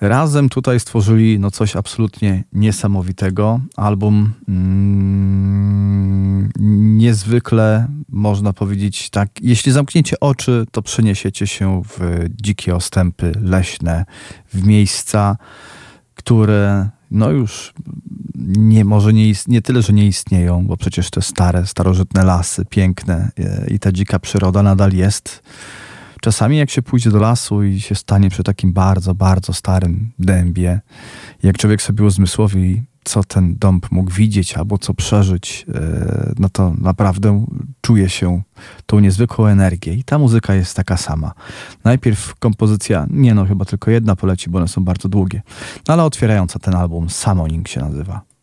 Razem 0.00 0.48
tutaj 0.48 0.80
stworzyli 0.80 1.38
no 1.38 1.50
coś 1.50 1.76
absolutnie 1.76 2.44
niesamowitego. 2.52 3.60
Album 3.76 4.32
mm, 4.48 6.50
niezwykle, 6.96 7.88
można 8.08 8.52
powiedzieć 8.52 9.10
tak, 9.10 9.28
jeśli 9.40 9.72
zamkniecie 9.72 10.20
oczy, 10.20 10.66
to 10.70 10.82
przeniesiecie 10.82 11.46
się 11.46 11.82
w 11.88 12.24
dzikie 12.42 12.74
ostępy 12.74 13.32
leśne, 13.42 14.04
w 14.54 14.66
miejsca, 14.66 15.36
które 16.14 16.88
no 17.10 17.30
już 17.30 17.74
nie, 18.44 18.84
może 18.84 19.12
nie, 19.12 19.32
nie 19.48 19.62
tyle, 19.62 19.82
że 19.82 19.92
nie 19.92 20.06
istnieją, 20.06 20.66
bo 20.66 20.76
przecież 20.76 21.10
te 21.10 21.22
stare, 21.22 21.66
starożytne 21.66 22.24
lasy, 22.24 22.64
piękne 22.64 23.30
e, 23.38 23.66
i 23.70 23.78
ta 23.78 23.92
dzika 23.92 24.18
przyroda 24.18 24.62
nadal 24.62 24.92
jest 24.92 25.42
Czasami 26.20 26.56
jak 26.56 26.70
się 26.70 26.82
pójdzie 26.82 27.10
do 27.10 27.18
lasu 27.18 27.62
i 27.62 27.80
się 27.80 27.94
stanie 27.94 28.30
przy 28.30 28.42
takim 28.42 28.72
bardzo, 28.72 29.14
bardzo 29.14 29.52
starym 29.52 30.12
dębie, 30.18 30.80
jak 31.42 31.58
człowiek 31.58 31.82
sobie 31.82 32.04
uzmysłowi, 32.04 32.82
co 33.04 33.24
ten 33.24 33.56
dąb 33.58 33.90
mógł 33.90 34.10
widzieć 34.10 34.54
albo 34.54 34.78
co 34.78 34.94
przeżyć, 34.94 35.66
e, 35.74 36.32
no 36.38 36.48
to 36.48 36.74
naprawdę 36.78 37.46
czuje 37.80 38.08
się 38.08 38.42
tą 38.86 39.00
niezwykłą 39.00 39.46
energię. 39.46 39.94
I 39.94 40.04
ta 40.04 40.18
muzyka 40.18 40.54
jest 40.54 40.76
taka 40.76 40.96
sama. 40.96 41.32
Najpierw 41.84 42.34
kompozycja, 42.34 43.06
nie 43.10 43.34
no, 43.34 43.44
chyba 43.44 43.64
tylko 43.64 43.90
jedna 43.90 44.16
poleci, 44.16 44.50
bo 44.50 44.58
one 44.58 44.68
są 44.68 44.84
bardzo 44.84 45.08
długie, 45.08 45.42
no 45.88 45.94
ale 45.94 46.04
otwierająca 46.04 46.58
ten 46.58 46.74
album, 46.74 47.10
Summoning 47.10 47.68
się 47.68 47.80
nazywa. 47.80 48.35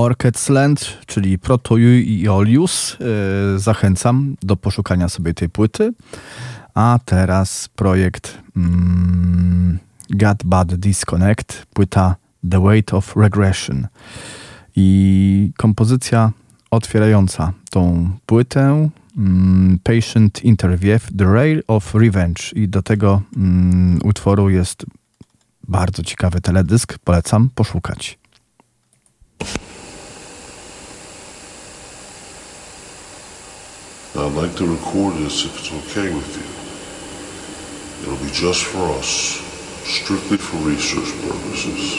Morketsland, 0.00 0.98
czyli 1.06 1.38
Protoju 1.38 1.98
i 1.98 2.28
Olius. 2.28 2.96
Yy, 3.00 3.58
zachęcam 3.58 4.36
do 4.42 4.56
poszukania 4.56 5.08
sobie 5.08 5.34
tej 5.34 5.48
płyty. 5.48 5.92
A 6.74 6.98
teraz 7.04 7.68
projekt 7.68 8.38
mm, 8.56 9.78
Got 10.10 10.44
Bad 10.44 10.74
Disconnect, 10.74 11.66
płyta 11.74 12.16
The 12.50 12.60
Weight 12.60 12.94
of 12.94 13.16
Regression. 13.16 13.86
I 14.76 15.52
kompozycja 15.56 16.32
otwierająca 16.70 17.52
tą 17.70 18.10
płytę 18.26 18.90
mm, 19.16 19.78
Patient 19.82 20.44
Interview, 20.44 21.08
The 21.18 21.24
Rail 21.24 21.62
of 21.66 21.94
Revenge. 21.94 22.42
I 22.54 22.68
do 22.68 22.82
tego 22.82 23.22
mm, 23.36 23.98
utworu 24.04 24.50
jest 24.50 24.86
bardzo 25.68 26.02
ciekawy 26.02 26.40
teledysk. 26.40 26.98
Polecam 26.98 27.50
poszukać. 27.54 28.19
I'd 34.12 34.32
like 34.32 34.56
to 34.56 34.66
record 34.66 35.14
this 35.18 35.44
if 35.44 35.56
it's 35.56 35.72
okay 35.72 36.12
with 36.12 36.36
you. 36.36 36.42
It'll 38.02 38.24
be 38.24 38.32
just 38.32 38.64
for 38.64 38.90
us, 38.98 39.38
strictly 39.86 40.36
for 40.36 40.56
research 40.66 41.12
purposes. 41.22 41.94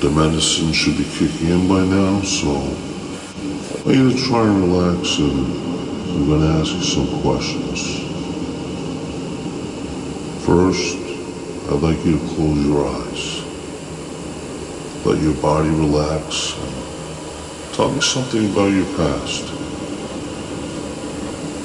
The 0.00 0.10
medicine 0.10 0.74
should 0.74 0.98
be 0.98 1.04
kicking 1.04 1.48
in 1.48 1.68
by 1.68 1.82
now, 1.86 2.20
so 2.20 2.50
I 2.50 3.82
want 3.82 3.96
you 3.96 4.12
to 4.12 4.26
try 4.28 4.46
and 4.46 4.60
relax 4.60 5.18
and 5.18 5.46
I'm 6.10 6.26
going 6.28 6.42
to 6.42 6.48
ask 6.60 6.74
you 6.74 6.82
some 6.82 7.22
questions. 7.22 7.80
First, 10.44 10.98
I'd 11.72 11.80
like 11.80 12.04
you 12.04 12.18
to 12.18 12.26
close 12.34 12.66
your 12.66 12.86
eyes. 12.86 13.40
Let 15.06 15.22
your 15.22 15.34
body 15.40 15.70
relax 15.70 16.52
tell 17.80 17.90
me 17.92 18.00
something 18.02 18.52
about 18.52 18.70
your 18.70 18.84
past. 18.98 19.46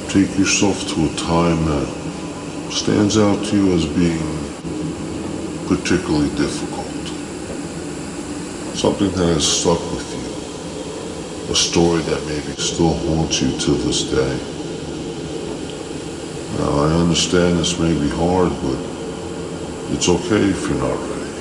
Take 0.10 0.40
yourself 0.40 0.88
to 0.88 1.08
a 1.08 1.16
time 1.18 1.66
that 1.66 2.72
stands 2.72 3.18
out 3.18 3.44
to 3.48 3.58
you 3.58 3.74
as 3.74 3.86
being 3.86 4.24
particularly 5.68 6.30
difficult. 6.38 6.86
Something 8.78 9.12
that 9.12 9.28
has 9.34 9.46
stuck 9.46 9.82
with 9.92 10.08
you. 10.16 11.52
A 11.52 11.56
story 11.56 12.02
that 12.04 12.26
maybe 12.28 12.62
still 12.62 12.94
haunts 12.94 13.42
you 13.42 13.52
to 13.60 13.72
this 13.72 14.04
day. 14.10 14.36
Now, 16.60 16.80
I 16.80 16.94
understand 16.94 17.60
this 17.60 17.78
may 17.78 17.92
be 17.92 18.08
hard, 18.08 18.54
but 18.64 18.80
it's 19.94 20.08
okay 20.08 20.46
if 20.46 20.70
you're 20.70 20.80
not 20.80 20.98
ready. 21.10 21.34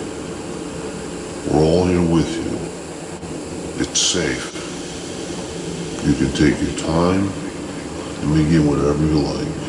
We're 1.49 1.63
all 1.63 1.87
here 1.87 2.03
with 2.03 2.31
you. 2.35 3.81
It's 3.81 4.01
safe. 4.01 4.54
You 6.05 6.13
can 6.13 6.31
take 6.33 6.61
your 6.61 6.79
time 6.81 7.33
and 8.21 8.35
begin 8.35 8.67
whatever 8.69 9.03
you 9.07 9.21
like. 9.21 9.64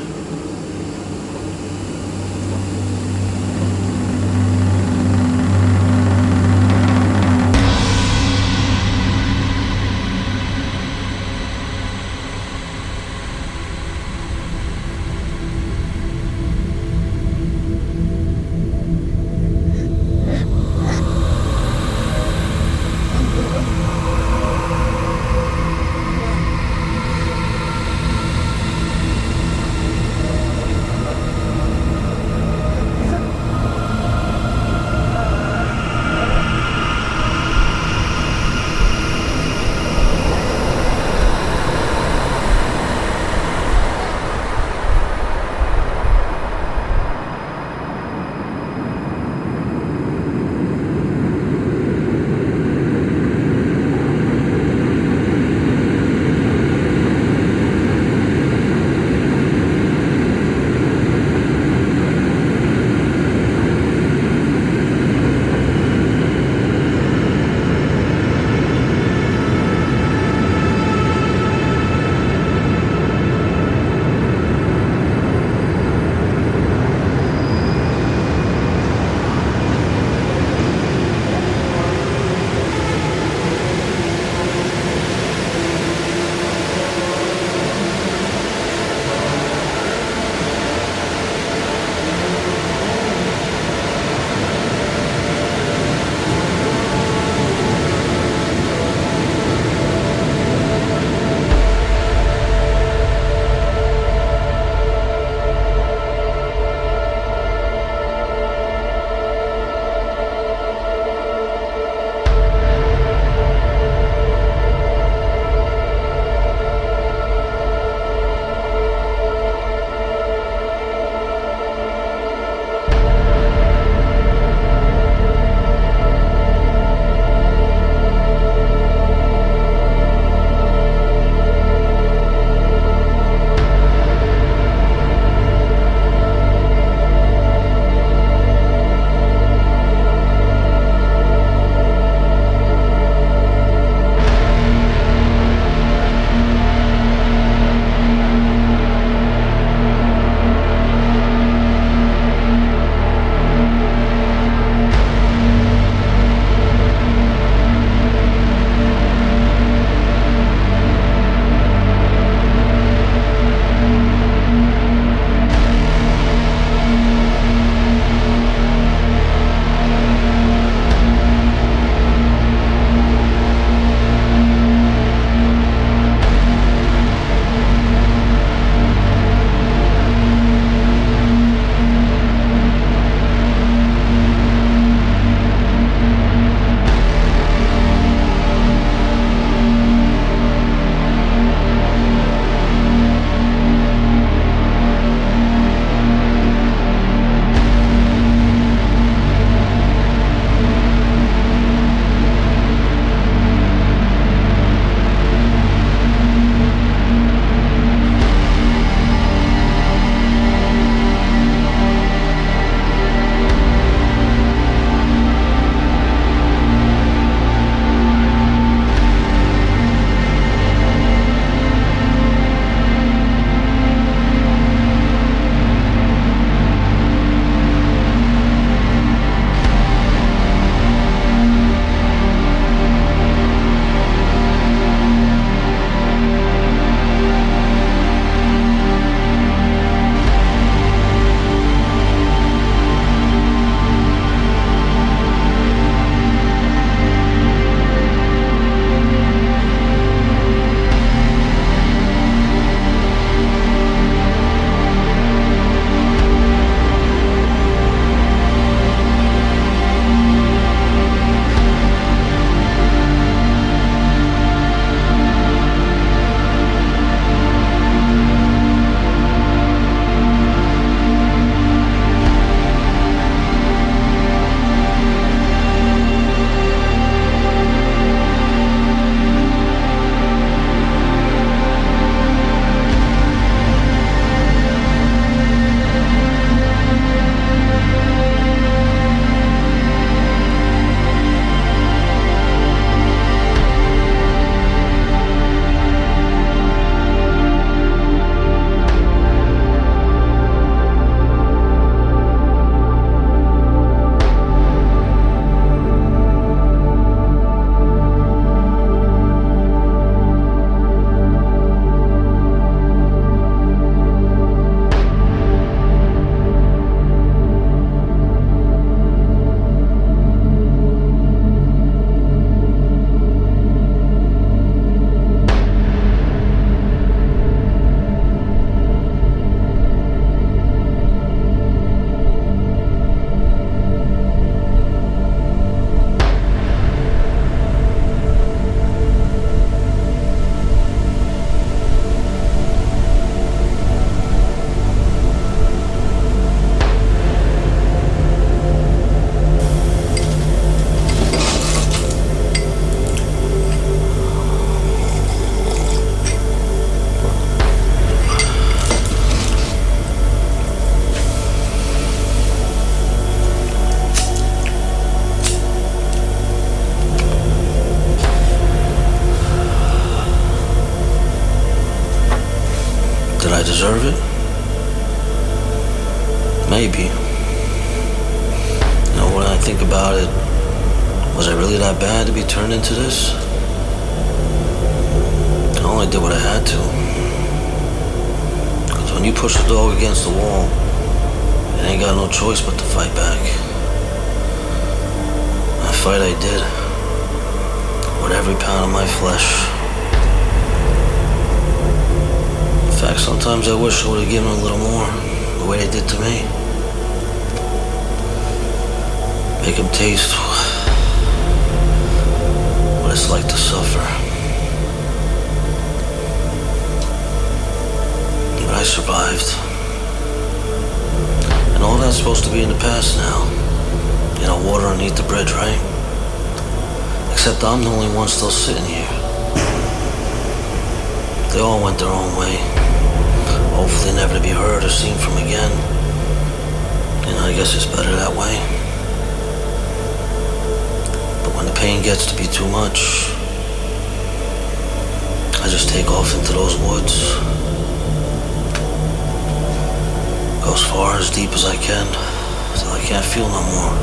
Can't 453.16 453.34
feel 453.34 453.48
no 453.48 453.64
more. 453.72 453.94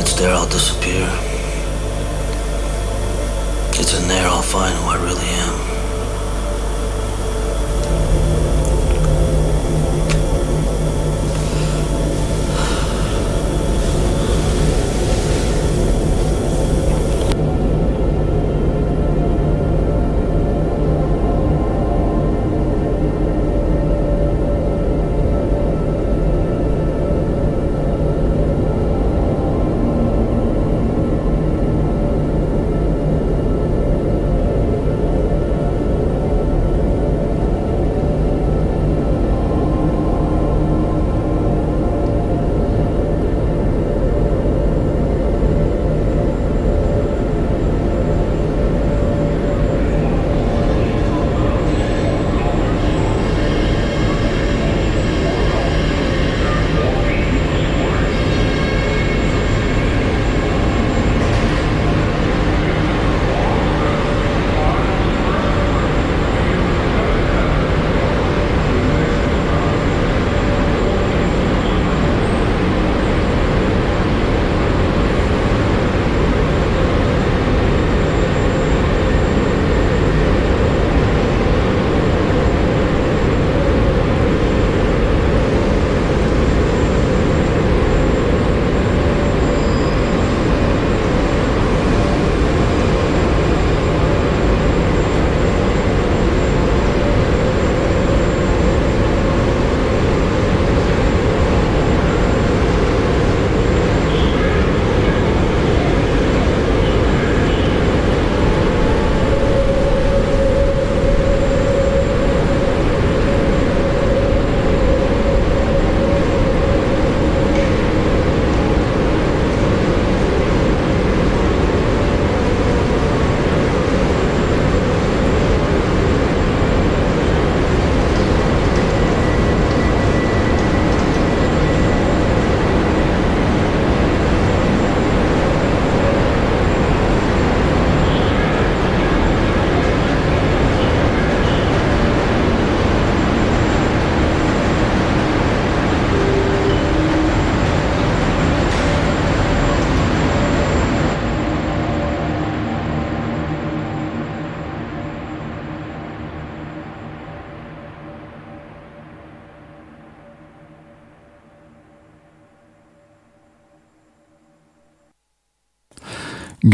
It's 0.00 0.12
there 0.18 0.34
I'll 0.34 0.46
disappear. 0.46 1.08
It's 3.80 3.98
in 3.98 4.06
there 4.06 4.28
I'll 4.28 4.42
find 4.42 4.74
who 4.74 4.84
I 4.90 4.96
really 4.96 5.28
am. 5.28 5.87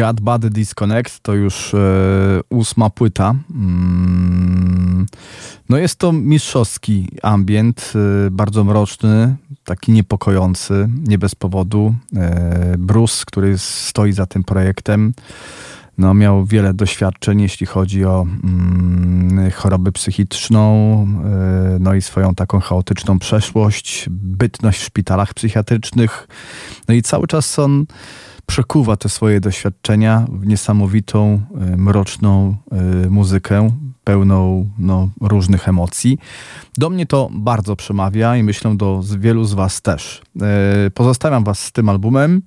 God 0.05 0.21
Bad 0.21 0.47
Disconnect 0.47 1.21
to 1.21 1.35
już 1.35 1.75
e, 1.75 1.79
ósma 2.51 2.91
płyta. 2.91 3.35
Mm, 3.55 5.07
no 5.69 5.79
jest 5.79 5.99
to 5.99 6.13
mistrzowski 6.13 7.09
ambient, 7.23 7.93
e, 8.27 8.31
bardzo 8.31 8.65
mroczny, 8.65 9.37
taki 9.65 9.93
niepokojący, 9.93 10.89
nie 11.09 11.19
bez 11.19 11.35
powodu. 11.35 11.95
E, 12.17 12.75
Bruce, 12.79 13.25
który 13.27 13.59
stoi 13.59 14.13
za 14.13 14.27
tym 14.27 14.45
projektem, 14.45 15.15
no, 15.99 16.15
miał 16.15 16.45
wiele 16.45 16.75
doświadczeń, 16.75 17.41
jeśli 17.41 17.67
chodzi 17.67 18.05
o 18.05 18.27
mm, 18.45 19.51
chorobę 19.51 19.93
psychiczną, 19.93 20.63
e, 21.25 21.79
no 21.81 21.95
i 21.95 22.03
swoją 22.03 22.35
taką 22.35 22.61
chaotyczną 22.61 23.19
przeszłość, 23.19 24.07
bytność 24.11 24.81
w 24.81 24.85
szpitalach 24.85 25.35
psychiatrycznych. 25.35 26.29
No 26.89 26.95
i 26.95 27.03
cały 27.03 27.27
czas 27.27 27.59
on 27.59 27.87
przekuwa 28.47 28.97
te 28.97 29.09
swoje 29.09 29.41
doświadczenia 29.41 30.27
w 30.33 30.47
niesamowitą, 30.47 31.41
e, 31.61 31.77
mroczną 31.77 32.57
e, 32.73 33.11
muzykę, 33.11 33.71
pełną 34.05 34.71
no, 34.79 35.09
różnych 35.21 35.69
emocji. 35.69 36.19
Do 36.79 36.91
mnie 36.91 37.07
to 37.07 37.29
bardzo 37.33 37.77
przemawia 37.77 38.37
i 38.37 38.43
myślę 38.43 38.77
do 38.77 39.03
wielu 39.19 39.45
z 39.45 39.55
Was 39.55 39.83
też. 39.83 40.23
E, 40.87 40.91
pozostawiam 40.91 41.45
Was 41.45 41.59
z 41.59 41.73
tym 41.73 41.89
albumem. 41.89 42.43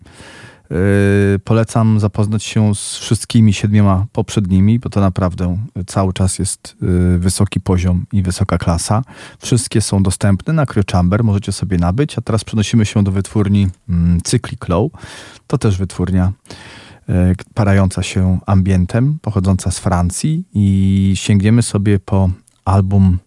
Yy, 0.70 1.40
polecam 1.40 2.00
zapoznać 2.00 2.44
się 2.44 2.76
z 2.76 2.98
wszystkimi 2.98 3.54
siedmioma 3.54 4.06
poprzednimi, 4.12 4.80
bo 4.80 4.90
to 4.90 5.00
naprawdę 5.00 5.58
cały 5.88 6.14
czas 6.14 6.40
jest 6.40 6.76
yy, 6.82 7.20
wysoki 7.20 7.60
poziom 7.60 8.06
i 8.12 8.22
wysoka 8.22 8.58
klasa. 8.58 9.02
Wszystkie 9.40 9.82
są 9.82 10.04
dostępne 10.04 10.54
na 10.54 10.66
CryoChamber, 10.66 11.24
możecie 11.24 11.52
sobie 11.52 11.78
nabyć, 11.78 12.18
a 12.18 12.22
teraz 12.22 12.44
przenosimy 12.44 12.86
się 12.86 13.04
do 13.04 13.12
wytwórni 13.12 13.68
mm, 13.90 14.22
Cyclic 14.24 14.68
Low. 14.68 14.92
To 15.48 15.58
też 15.58 15.78
wytwórnia 15.78 16.32
yy, 17.08 17.16
parająca 17.54 18.04
się 18.04 18.40
ambientem, 18.46 19.20
pochodząca 19.22 19.72
z 19.72 19.80
Francji 19.80 20.44
i 20.54 21.14
sięgniemy 21.16 21.62
sobie 21.62 22.00
po 22.00 22.30
album, 22.66 23.20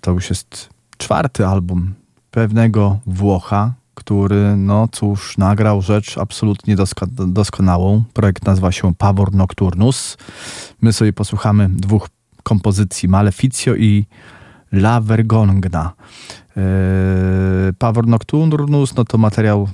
to 0.00 0.12
już 0.12 0.30
jest 0.30 0.68
czwarty 0.98 1.46
album 1.46 1.94
pewnego 2.30 3.00
Włocha, 3.06 3.74
który, 3.94 4.56
no 4.56 4.88
cóż, 4.92 5.38
nagrał 5.38 5.82
rzecz 5.82 6.18
absolutnie 6.18 6.76
dosko 6.76 7.06
doskonałą. 7.06 8.02
Projekt 8.12 8.46
nazywa 8.46 8.72
się 8.72 8.94
Pavor 8.94 9.34
Nocturnus. 9.34 10.16
My 10.82 10.92
sobie 10.92 11.12
posłuchamy 11.12 11.68
dwóch 11.68 12.08
kompozycji, 12.42 13.08
Maleficio 13.08 13.74
i 13.74 14.06
La 14.72 15.00
Vergongna. 15.00 15.92
Yy, 16.56 16.62
Pavor 17.78 18.06
Nocturnus 18.06 18.94
no 18.94 19.04
to 19.04 19.18
materiał 19.18 19.68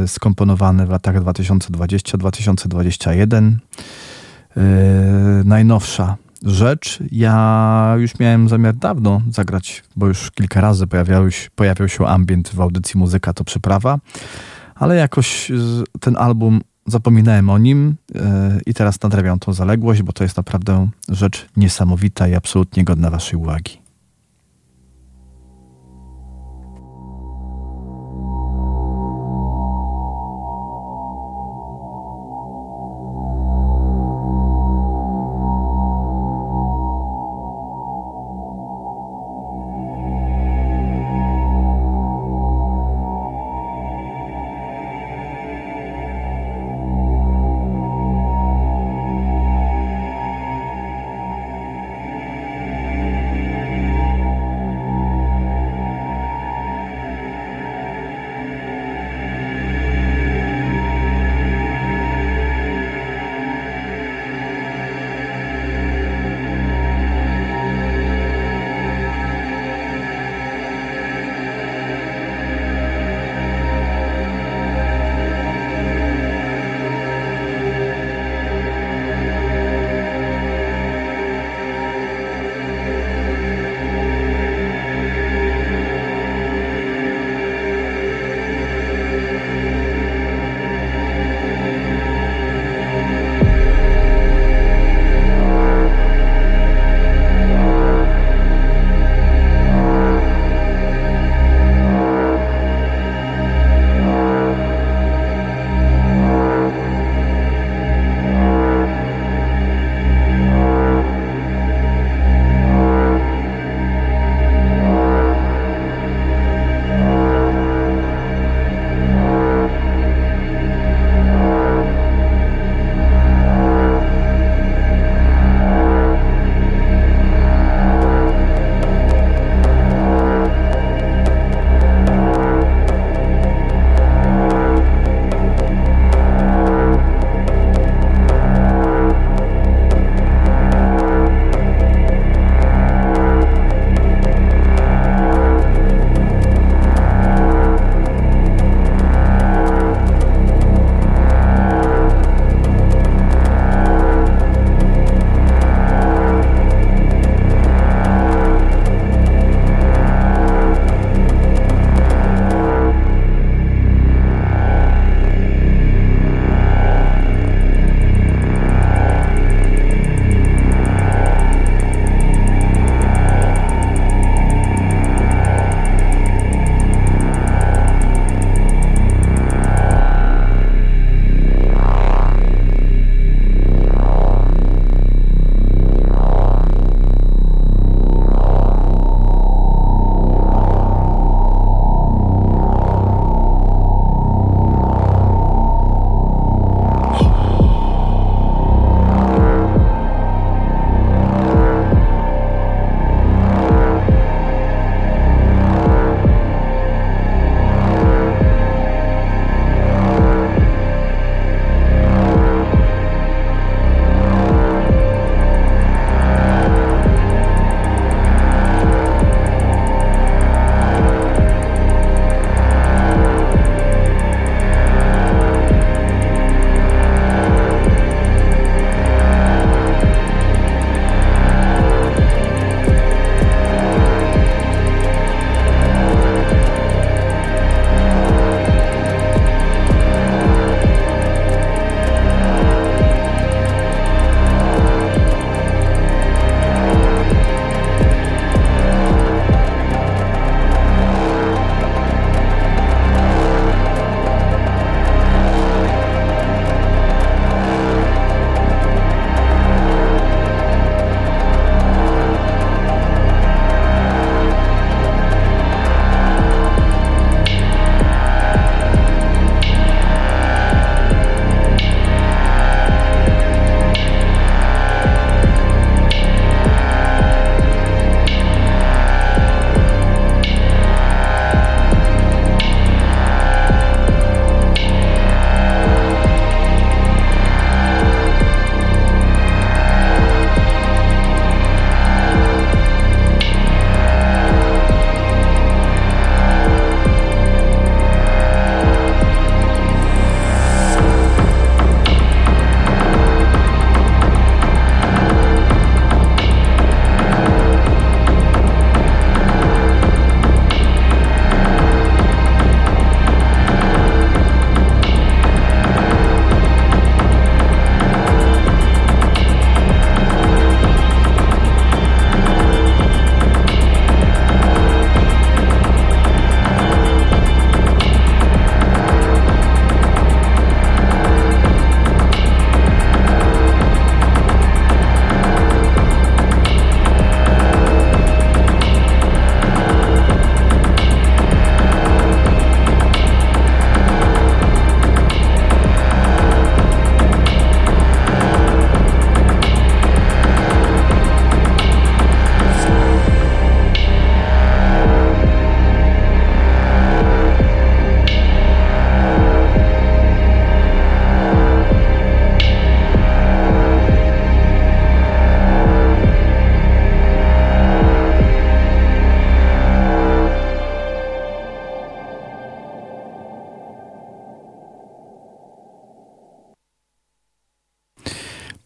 yy, 0.00 0.08
skomponowany 0.08 0.86
w 0.86 0.90
latach 0.90 1.24
2020-2021. 1.24 3.52
Yy, 4.56 4.62
najnowsza 5.44 6.16
rzecz. 6.44 6.98
Ja 7.12 7.94
już 7.98 8.18
miałem 8.18 8.48
zamiar 8.48 8.76
dawno 8.76 9.22
zagrać, 9.30 9.84
bo 9.96 10.06
już 10.06 10.30
kilka 10.30 10.60
razy 10.60 10.86
pojawiał 10.86 11.88
się, 11.88 12.06
ambient 12.06 12.48
w 12.48 12.60
audycji 12.60 12.98
Muzyka 12.98 13.32
to 13.32 13.44
Przyprawa, 13.44 13.98
ale 14.74 14.96
jakoś 14.96 15.52
ten 16.00 16.16
album 16.16 16.60
zapominałem 16.86 17.50
o 17.50 17.58
nim 17.58 17.94
yy, 18.14 18.20
i 18.66 18.74
teraz 18.74 19.02
nadrabiam 19.02 19.38
tą 19.38 19.52
zaległość, 19.52 20.02
bo 20.02 20.12
to 20.12 20.24
jest 20.24 20.36
naprawdę 20.36 20.88
rzecz 21.08 21.46
niesamowita 21.56 22.28
i 22.28 22.34
absolutnie 22.34 22.84
godna 22.84 23.10
waszej 23.10 23.38
uwagi. 23.38 23.81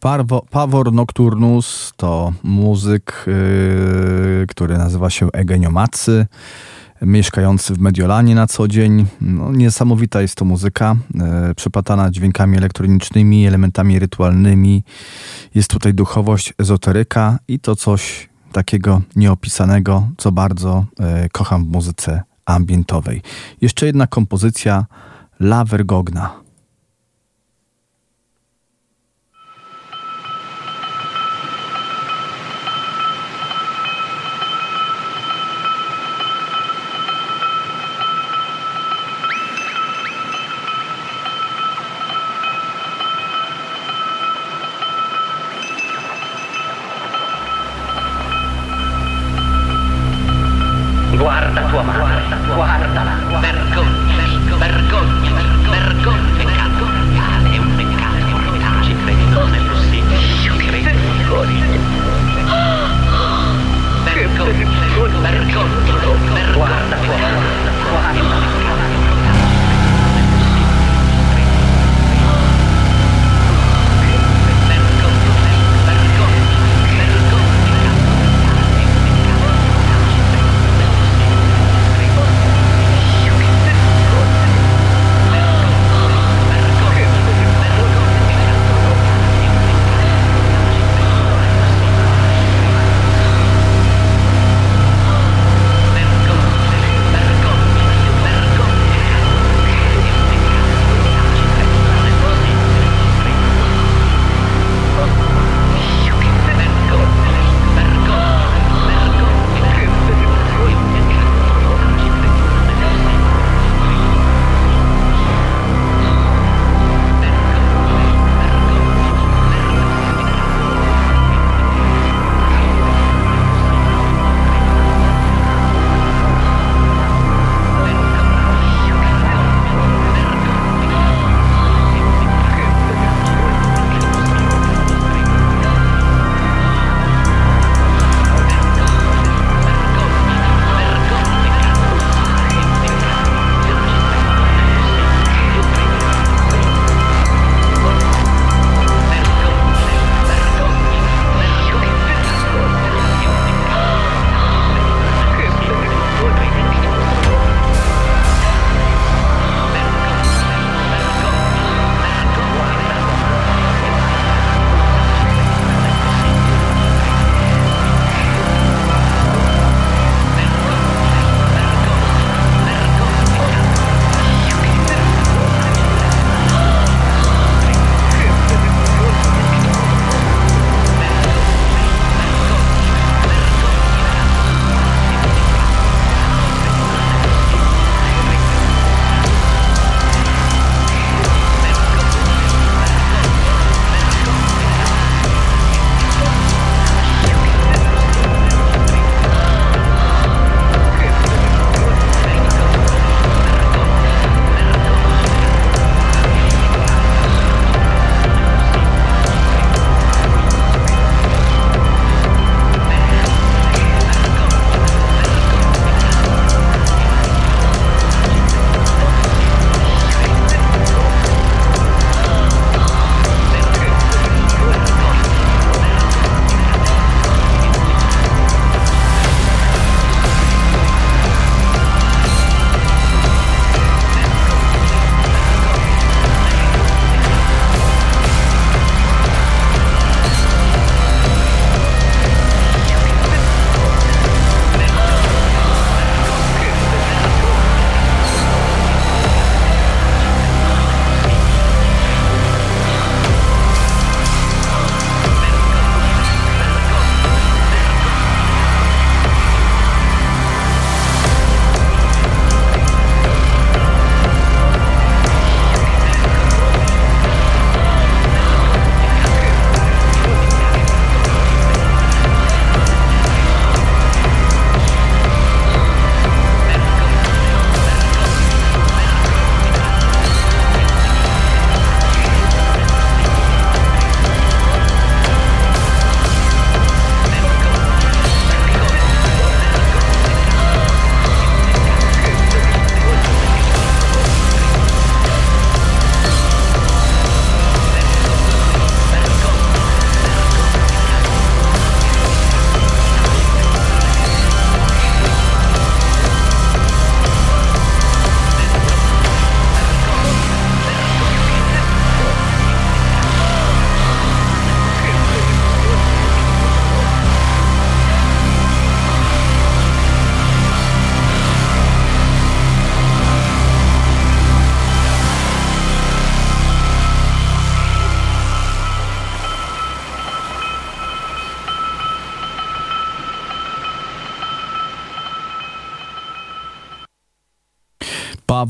Parwo, 0.07 0.47
Pawor 0.51 0.93
Nocturnus 0.93 1.93
to 1.97 2.33
muzyk, 2.43 3.24
yy, 3.27 4.47
który 4.49 4.78
nazywa 4.78 5.11
się 5.11 5.28
Egenio 5.33 5.70
Macy, 5.70 6.27
mieszkający 7.03 7.74
w 7.74 7.78
Mediolanie 7.78 8.35
na 8.35 8.47
co 8.47 8.69
dzień. 8.69 9.07
No, 9.20 9.53
niesamowita 9.53 10.20
jest 10.20 10.35
to 10.35 10.45
muzyka, 10.45 10.97
yy, 11.15 11.55
przepatana 11.55 12.11
dźwiękami 12.11 12.57
elektronicznymi, 12.57 13.47
elementami 13.47 13.99
rytualnymi. 13.99 14.85
Jest 15.55 15.70
tutaj 15.70 15.95
duchowość, 15.95 16.55
ezoteryka 16.59 17.39
i 17.49 17.59
to 17.59 17.77
coś 17.77 18.28
takiego 18.53 19.03
nieopisanego, 19.16 20.09
co 20.16 20.33
bardzo 20.33 20.85
yy, 20.99 21.07
kocham 21.33 21.65
w 21.65 21.69
muzyce 21.69 22.23
ambientowej. 22.45 23.23
Jeszcze 23.61 23.87
jedna 23.87 24.07
kompozycja 24.07 24.87
La 25.41 25.65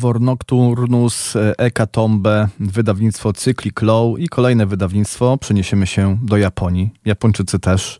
Pavor 0.06 0.20
Nocturnus, 0.20 1.36
e, 1.36 1.58
Ekatombe, 1.58 2.48
wydawnictwo 2.60 3.32
Cyclic 3.32 3.82
Low 3.82 4.18
i 4.18 4.28
kolejne 4.28 4.66
wydawnictwo. 4.66 5.38
Przeniesiemy 5.38 5.86
się 5.86 6.18
do 6.22 6.36
Japonii. 6.36 6.90
Japończycy 7.04 7.58
też 7.58 7.98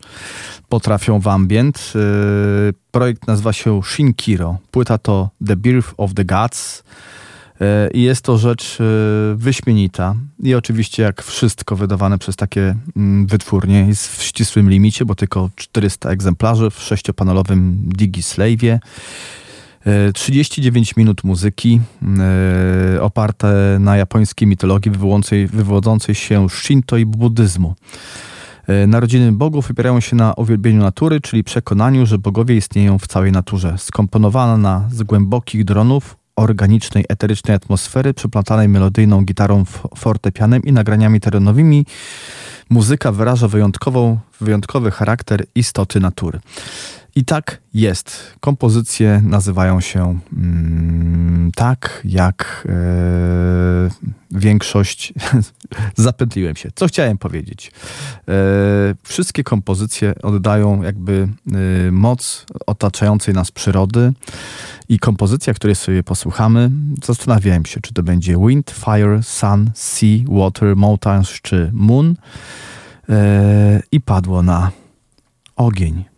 potrafią 0.69 1.20
w 1.20 1.28
ambient. 1.28 1.93
E, 1.95 1.99
projekt 2.91 3.27
nazywa 3.27 3.53
się 3.53 3.83
Shinkiro. 3.83 4.59
Płyta 4.70 4.99
to 4.99 5.31
The 5.47 5.57
Birth 5.57 5.95
of 5.97 6.15
the 6.15 6.24
Gods. 6.24 6.85
E, 7.61 7.91
I 7.91 8.03
jest 8.03 8.23
to 8.23 8.39
rzecz 8.39 8.78
wyśmienita. 9.35 10.15
I 10.43 10.55
oczywiście, 10.55 11.03
jak 11.03 11.23
wszystko 11.23 11.77
wydawane 11.77 12.19
przez 12.19 12.37
takie 12.37 12.74
mm, 12.97 13.27
wytwórnie, 13.27 13.87
jest 13.89 14.19
w 14.19 14.23
ścisłym 14.23 14.70
limicie, 14.70 15.05
bo 15.05 15.15
tylko 15.15 15.51
400 15.57 16.11
egzemplarzy 16.11 16.70
w 16.70 16.81
sześciopanelowym 16.81 17.83
Digi 17.87 18.23
Slave'ie. 18.23 18.78
39 20.15 20.97
minut 20.97 21.25
muzyki 21.25 21.81
e, 22.97 23.03
oparte 23.03 23.77
na 23.81 23.97
japońskiej 23.97 24.49
mitologii 24.49 24.93
wywodzącej 25.53 26.15
się 26.15 26.49
z 26.49 26.53
Shinto 26.53 26.97
i 26.97 27.07
buddyzmu. 27.07 27.75
E, 28.67 28.87
narodziny 28.87 29.33
bogów 29.33 29.71
opierają 29.71 30.01
się 30.01 30.17
na 30.17 30.35
uwielbieniu 30.35 30.83
natury, 30.83 31.21
czyli 31.21 31.45
przekonaniu, 31.45 32.07
że 32.07 32.19
bogowie 32.19 32.57
istnieją 32.57 32.99
w 32.99 33.07
całej 33.07 33.33
naturze. 33.33 33.75
Skomponowana 33.79 34.89
z 34.93 35.03
głębokich 35.03 35.65
dronów, 35.65 36.17
organicznej, 36.37 37.05
eterycznej 37.09 37.57
atmosfery, 37.57 38.15
przyplatanej 38.15 38.69
melodyjną 38.69 39.25
gitarą, 39.25 39.65
fortepianem 39.97 40.63
i 40.63 40.73
nagraniami 40.73 41.21
terenowymi, 41.21 41.87
muzyka 42.71 43.13
wyraża 43.13 43.49
wyjątkową, 43.49 44.19
wyjątkowy 44.41 44.91
charakter 44.91 45.45
istoty 45.55 46.01
natury. 46.01 46.41
I 47.16 47.24
tak 47.24 47.60
jest. 47.74 48.36
Kompozycje 48.40 49.22
nazywają 49.24 49.80
się 49.80 50.18
mm, 50.32 51.52
tak, 51.55 52.01
jak 52.05 52.68
e, 52.68 53.90
większość. 54.30 55.12
Zapętliłem 55.97 56.56
się. 56.56 56.68
Co 56.74 56.86
chciałem 56.86 57.18
powiedzieć? 57.18 57.72
E, 58.28 58.32
wszystkie 59.02 59.44
kompozycje 59.44 60.14
oddają 60.22 60.82
jakby 60.82 61.28
e, 61.88 61.90
moc 61.90 62.47
otaczającej 62.66 63.34
nas 63.34 63.51
przyrody. 63.51 64.12
I 64.88 64.98
kompozycja, 64.98 65.55
której 65.55 65.76
sobie 65.76 66.02
posłuchamy, 66.02 66.70
zastanawiałem 67.05 67.64
się, 67.64 67.80
czy 67.80 67.94
to 67.94 68.02
będzie 68.02 68.36
Wind, 68.47 68.70
Fire, 68.70 69.22
Sun, 69.22 69.70
Sea, 69.74 70.18
Water, 70.28 70.76
Mountains 70.76 71.28
czy 71.28 71.70
Moon. 71.72 72.14
I 73.93 74.01
padło 74.01 74.43
na 74.43 74.70
ogień. 75.56 76.15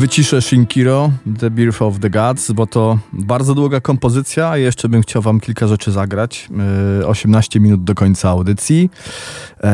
Wyciszę 0.00 0.42
Shinkiro, 0.42 1.12
The 1.38 1.50
Birth 1.50 1.82
of 1.82 1.98
the 1.98 2.10
Gods, 2.10 2.52
bo 2.52 2.66
to 2.66 2.98
bardzo 3.12 3.54
długa 3.54 3.80
kompozycja, 3.80 4.56
jeszcze 4.56 4.88
bym 4.88 5.02
chciał 5.02 5.22
wam 5.22 5.40
kilka 5.40 5.66
rzeczy 5.66 5.92
zagrać. 5.92 6.48
Yy, 6.98 7.06
18 7.06 7.60
minut 7.60 7.84
do 7.84 7.94
końca 7.94 8.30
audycji. 8.30 8.90
Yy, 9.62 9.68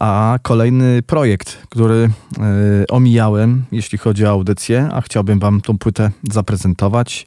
a 0.00 0.38
kolejny 0.42 1.02
projekt, 1.02 1.58
który 1.68 2.10
yy, 2.38 2.44
omijałem, 2.90 3.64
jeśli 3.72 3.98
chodzi 3.98 4.26
o 4.26 4.30
audycję, 4.30 4.88
a 4.92 5.00
chciałbym 5.00 5.38
wam 5.38 5.60
tą 5.60 5.78
płytę 5.78 6.10
zaprezentować. 6.30 7.26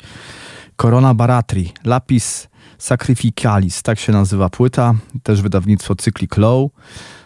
Corona 0.81 1.13
Baratri, 1.13 1.73
Lapis 1.85 2.47
Sacrificalis, 2.77 3.83
tak 3.83 3.99
się 3.99 4.13
nazywa 4.13 4.49
płyta, 4.49 4.93
też 5.23 5.41
wydawnictwo 5.41 5.95
Cyclic 5.95 6.37
Low. 6.37 6.71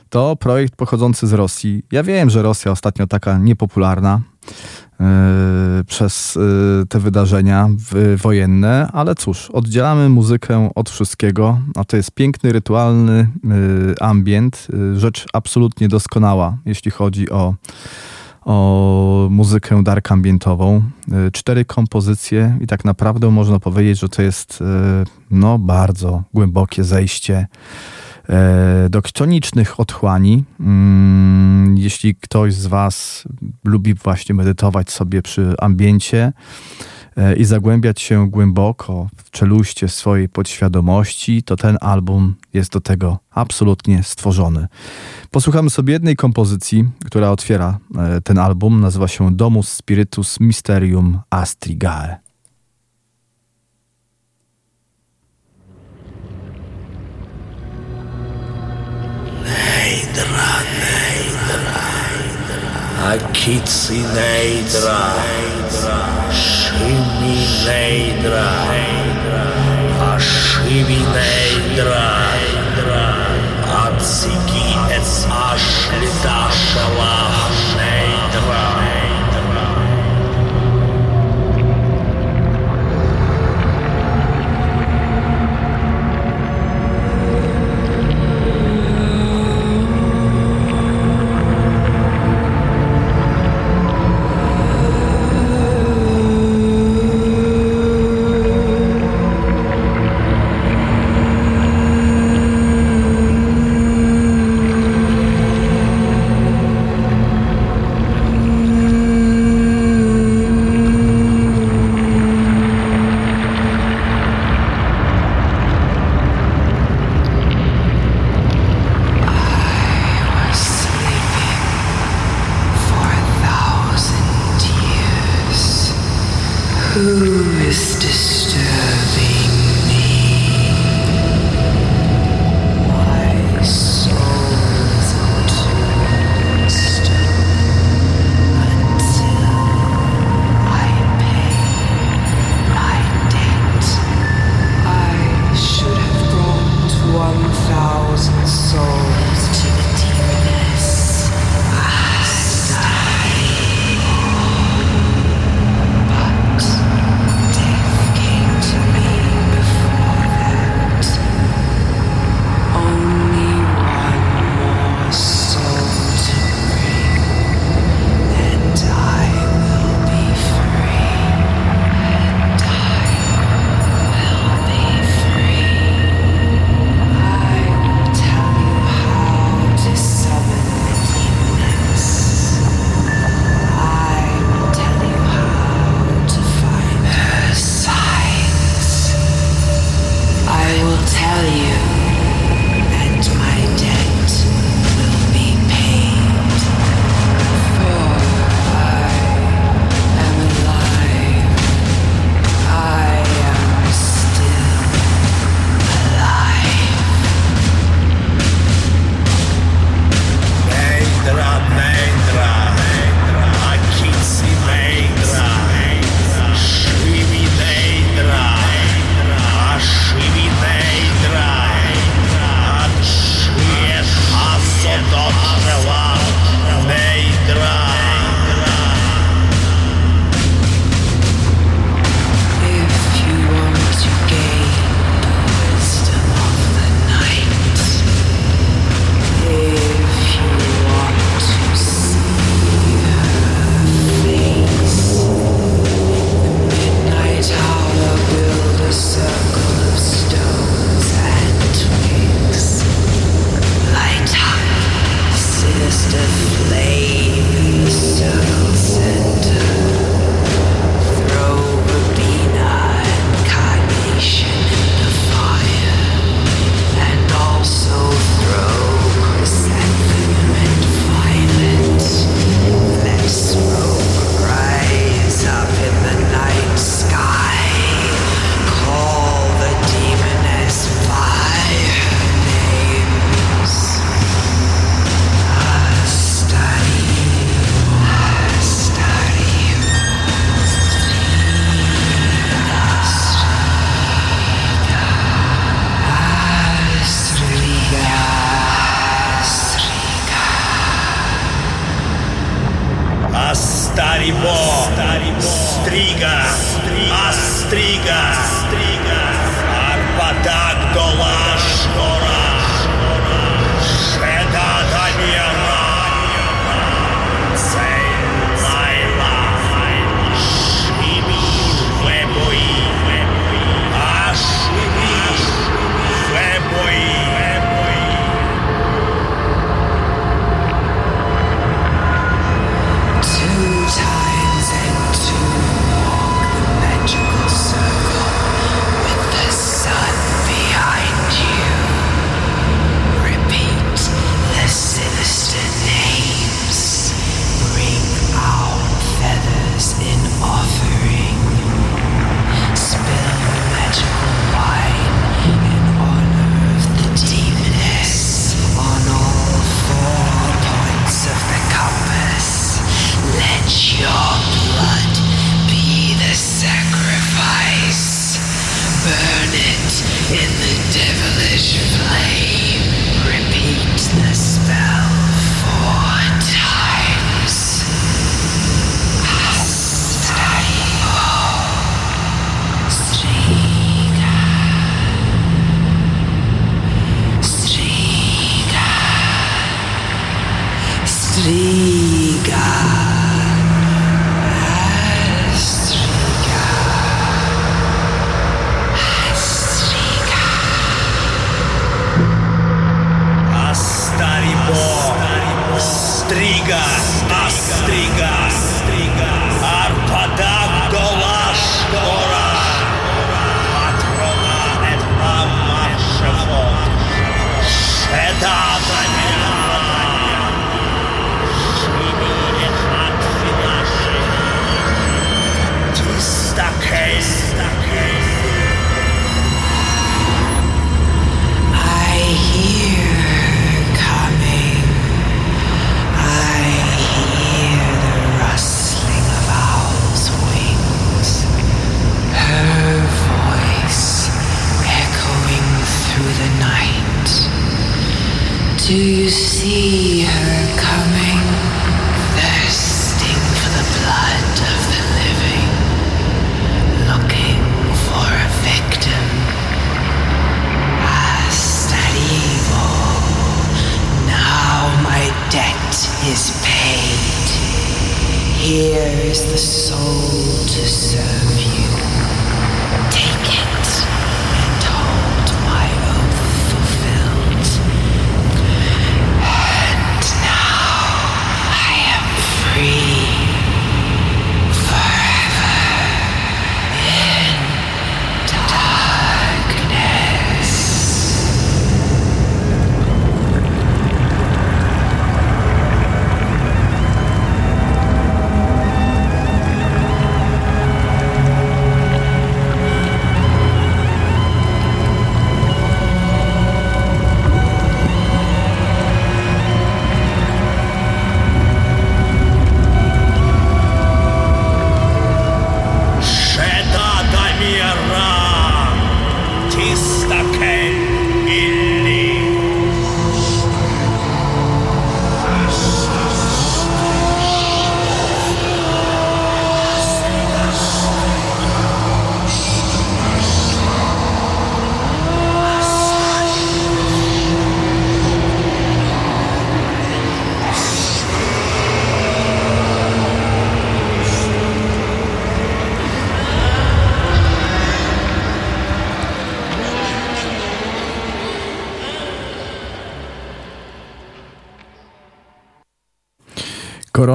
To 0.09 0.35
projekt 0.35 0.75
pochodzący 0.75 1.27
z 1.27 1.33
Rosji. 1.33 1.83
Ja 1.91 2.03
wiem, 2.03 2.29
że 2.29 2.41
Rosja 2.41 2.71
ostatnio 2.71 3.07
taka 3.07 3.37
niepopularna 3.37 4.21
przez 5.87 6.35
yy, 6.35 6.85
te 6.89 6.99
wydarzenia 6.99 7.69
wojenne, 8.17 8.89
ale 8.93 9.15
cóż, 9.15 9.49
oddzielamy 9.49 10.09
muzykę 10.09 10.69
od 10.75 10.89
wszystkiego, 10.89 11.59
a 11.75 11.83
to 11.83 11.97
jest 11.97 12.11
piękny, 12.11 12.51
rytualny 12.51 13.27
yy, 13.43 13.95
ambient, 13.99 14.67
rzecz 14.95 15.25
absolutnie 15.33 15.87
doskonała, 15.87 16.57
jeśli 16.65 16.91
chodzi 16.91 17.29
o, 17.29 17.55
o 18.41 19.27
muzykę 19.31 19.83
dark 19.83 20.11
ambientową. 20.11 20.83
Cztery 21.33 21.65
kompozycje 21.65 22.57
i 22.61 22.67
tak 22.67 22.85
naprawdę 22.85 23.31
można 23.31 23.59
powiedzieć, 23.59 23.99
że 23.99 24.09
to 24.09 24.21
jest 24.21 24.63
no, 25.31 25.59
bardzo 25.59 26.23
głębokie 26.33 26.83
zejście 26.83 27.47
E, 28.29 28.89
do 28.89 29.01
ktonicznych 29.01 29.79
otchłani. 29.79 30.43
Mm, 30.59 31.77
jeśli 31.77 32.15
ktoś 32.15 32.53
z 32.53 32.67
Was 32.67 33.23
lubi 33.63 33.93
właśnie 33.93 34.35
medytować 34.35 34.91
sobie 34.91 35.21
przy 35.21 35.53
ambiencie 35.59 36.33
e, 37.17 37.35
i 37.35 37.45
zagłębiać 37.45 38.01
się 38.01 38.29
głęboko 38.29 39.09
w 39.17 39.31
czeluście 39.31 39.87
swojej 39.87 40.29
podświadomości, 40.29 41.43
to 41.43 41.55
ten 41.55 41.77
album 41.81 42.35
jest 42.53 42.71
do 42.71 42.81
tego 42.81 43.19
absolutnie 43.31 44.03
stworzony. 44.03 44.67
Posłuchamy 45.31 45.69
sobie 45.69 45.93
jednej 45.93 46.15
kompozycji, 46.15 46.89
która 47.05 47.31
otwiera 47.31 47.77
e, 47.97 48.21
ten 48.21 48.37
album. 48.37 48.81
Nazywa 48.81 49.07
się 49.07 49.35
Domus 49.35 49.69
Spiritus 49.69 50.39
Mysterium 50.39 51.19
Astrigae. 51.29 52.20
Нейдра, 59.43 60.51
Нейдра, 60.81 61.81
Акици 63.11 63.99
Нейдра, 64.15 65.01
Шими 66.31 67.37
Нейдра, 67.65 68.49
Ашиви 70.13 71.01
Нейдра, 71.15 72.09
Ацики 73.83 74.67
Эц 74.95 75.25
Ашлиташала. 75.29 77.20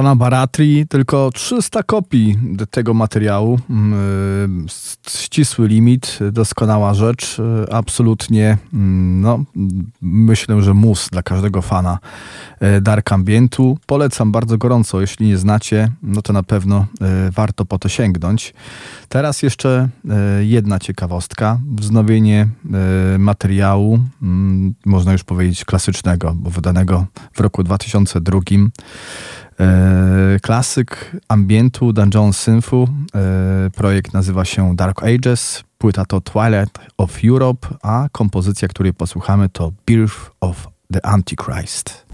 Johna 0.07 0.15
Baratri 0.15 0.87
tylko 0.87 1.29
300 1.33 1.83
kopii 1.83 2.37
tego 2.71 2.93
materiału. 2.93 3.59
Mm, 3.69 4.65
e, 4.65 5.09
ścisły 5.09 5.67
limit, 5.67 6.19
doskonała 6.31 6.93
rzecz. 6.93 7.37
E, 7.39 7.73
absolutnie, 7.73 8.57
mm, 8.73 9.21
no, 9.21 9.43
myślę, 10.01 10.61
że 10.61 10.73
mus 10.73 11.09
dla 11.09 11.23
każdego 11.23 11.61
fana 11.61 11.99
e, 12.59 12.81
Dark 12.81 13.11
Ambientu. 13.11 13.77
Polecam 13.85 14.31
bardzo 14.31 14.57
gorąco. 14.57 15.01
Jeśli 15.01 15.27
nie 15.27 15.37
znacie, 15.37 15.91
no 16.03 16.21
to 16.21 16.33
na 16.33 16.43
pewno 16.43 16.85
warto 17.31 17.65
po 17.65 17.79
to 17.79 17.89
sięgnąć. 17.89 18.53
Teraz 19.09 19.43
jeszcze 19.43 19.89
jedna 20.39 20.79
ciekawostka. 20.79 21.59
Wznowienie 21.75 22.47
materiału, 23.19 23.99
mm, 24.21 24.73
można 24.85 25.11
już 25.11 25.23
powiedzieć 25.23 25.65
klasycznego, 25.65 26.33
bo 26.35 26.49
wydanego 26.49 27.05
w 27.33 27.39
roku 27.39 27.63
2002 27.63 28.39
E, 29.59 30.39
klasyk 30.41 31.11
ambientu 31.27 31.93
Dungeon 31.93 32.33
Synthu. 32.33 32.87
E, 33.15 33.69
projekt 33.69 34.13
nazywa 34.13 34.45
się 34.45 34.75
Dark 34.75 35.03
Ages. 35.03 35.63
Płyta 35.77 36.05
to 36.05 36.21
Twilight 36.21 36.79
of 36.97 37.19
Europe, 37.23 37.67
a 37.81 38.07
kompozycja, 38.11 38.67
której 38.67 38.93
posłuchamy 38.93 39.49
to 39.49 39.71
Birth 39.85 40.31
of 40.41 40.67
the 40.93 41.05
Antichrist. 41.05 42.05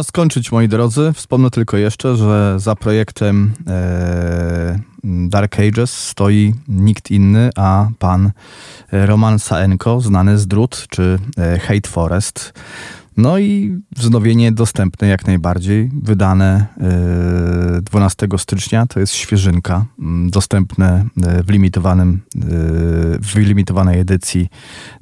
Czas 0.00 0.06
skończyć, 0.06 0.52
moi 0.52 0.68
drodzy. 0.68 1.12
Wspomnę 1.14 1.50
tylko 1.50 1.76
jeszcze, 1.76 2.16
że 2.16 2.54
za 2.58 2.76
projektem 2.76 3.52
e, 3.66 4.78
Dark 5.04 5.56
Ages 5.60 6.08
stoi 6.08 6.54
nikt 6.68 7.10
inny, 7.10 7.50
a 7.56 7.88
pan 7.98 8.30
Roman 8.92 9.38
Saenko, 9.38 10.00
znany 10.00 10.38
z 10.38 10.46
Drut 10.46 10.86
czy 10.90 11.18
e, 11.38 11.58
Hate 11.58 11.88
Forest. 11.88 12.52
No 13.20 13.38
i 13.38 13.80
wznowienie 13.96 14.52
dostępne 14.52 15.08
jak 15.08 15.26
najbardziej, 15.26 15.90
wydane 16.02 16.66
e, 17.78 17.82
12 17.82 18.28
stycznia, 18.38 18.86
to 18.86 19.00
jest 19.00 19.14
świeżynka, 19.14 19.86
m, 19.98 20.30
dostępne 20.30 21.04
e, 21.22 21.42
w 21.42 21.50
limitowanym, 21.50 22.20
e, 22.36 22.40
w 23.18 23.36
limitowanej 23.36 24.00
edycji 24.00 24.48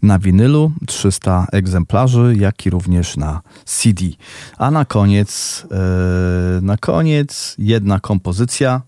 na 0.03 0.19
winylu, 0.19 0.73
300 0.87 1.47
egzemplarzy, 1.53 2.35
jak 2.39 2.67
i 2.67 2.71
również 2.71 3.17
na 3.17 3.41
CD. 3.65 4.05
A 4.57 4.71
na 4.71 4.85
koniec, 4.85 5.67
e, 5.71 6.61
na 6.63 6.77
koniec 6.77 7.55
jedna 7.59 8.01
kompozycja. 8.01 8.83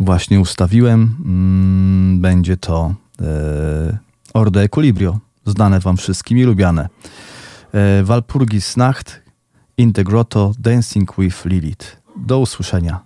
Właśnie 0.00 0.40
ustawiłem, 0.40 1.16
mm, 1.24 2.20
będzie 2.20 2.56
to 2.56 2.94
e, 3.20 3.98
Orde 4.34 4.60
Equilibrio 4.60 5.25
znane 5.46 5.80
wam 5.80 5.96
wszystkim 5.96 6.38
i 6.38 6.44
lubiane. 6.44 6.88
E, 7.72 8.02
Walpurgis 8.02 8.76
Nacht, 8.76 9.22
Integroto, 9.76 10.52
Dancing 10.58 11.16
with 11.18 11.44
Lilith. 11.44 12.02
Do 12.16 12.38
usłyszenia. 12.38 13.00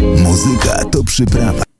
Muzyka 0.00 0.84
to 0.84 1.04
przyprawa. 1.04 1.71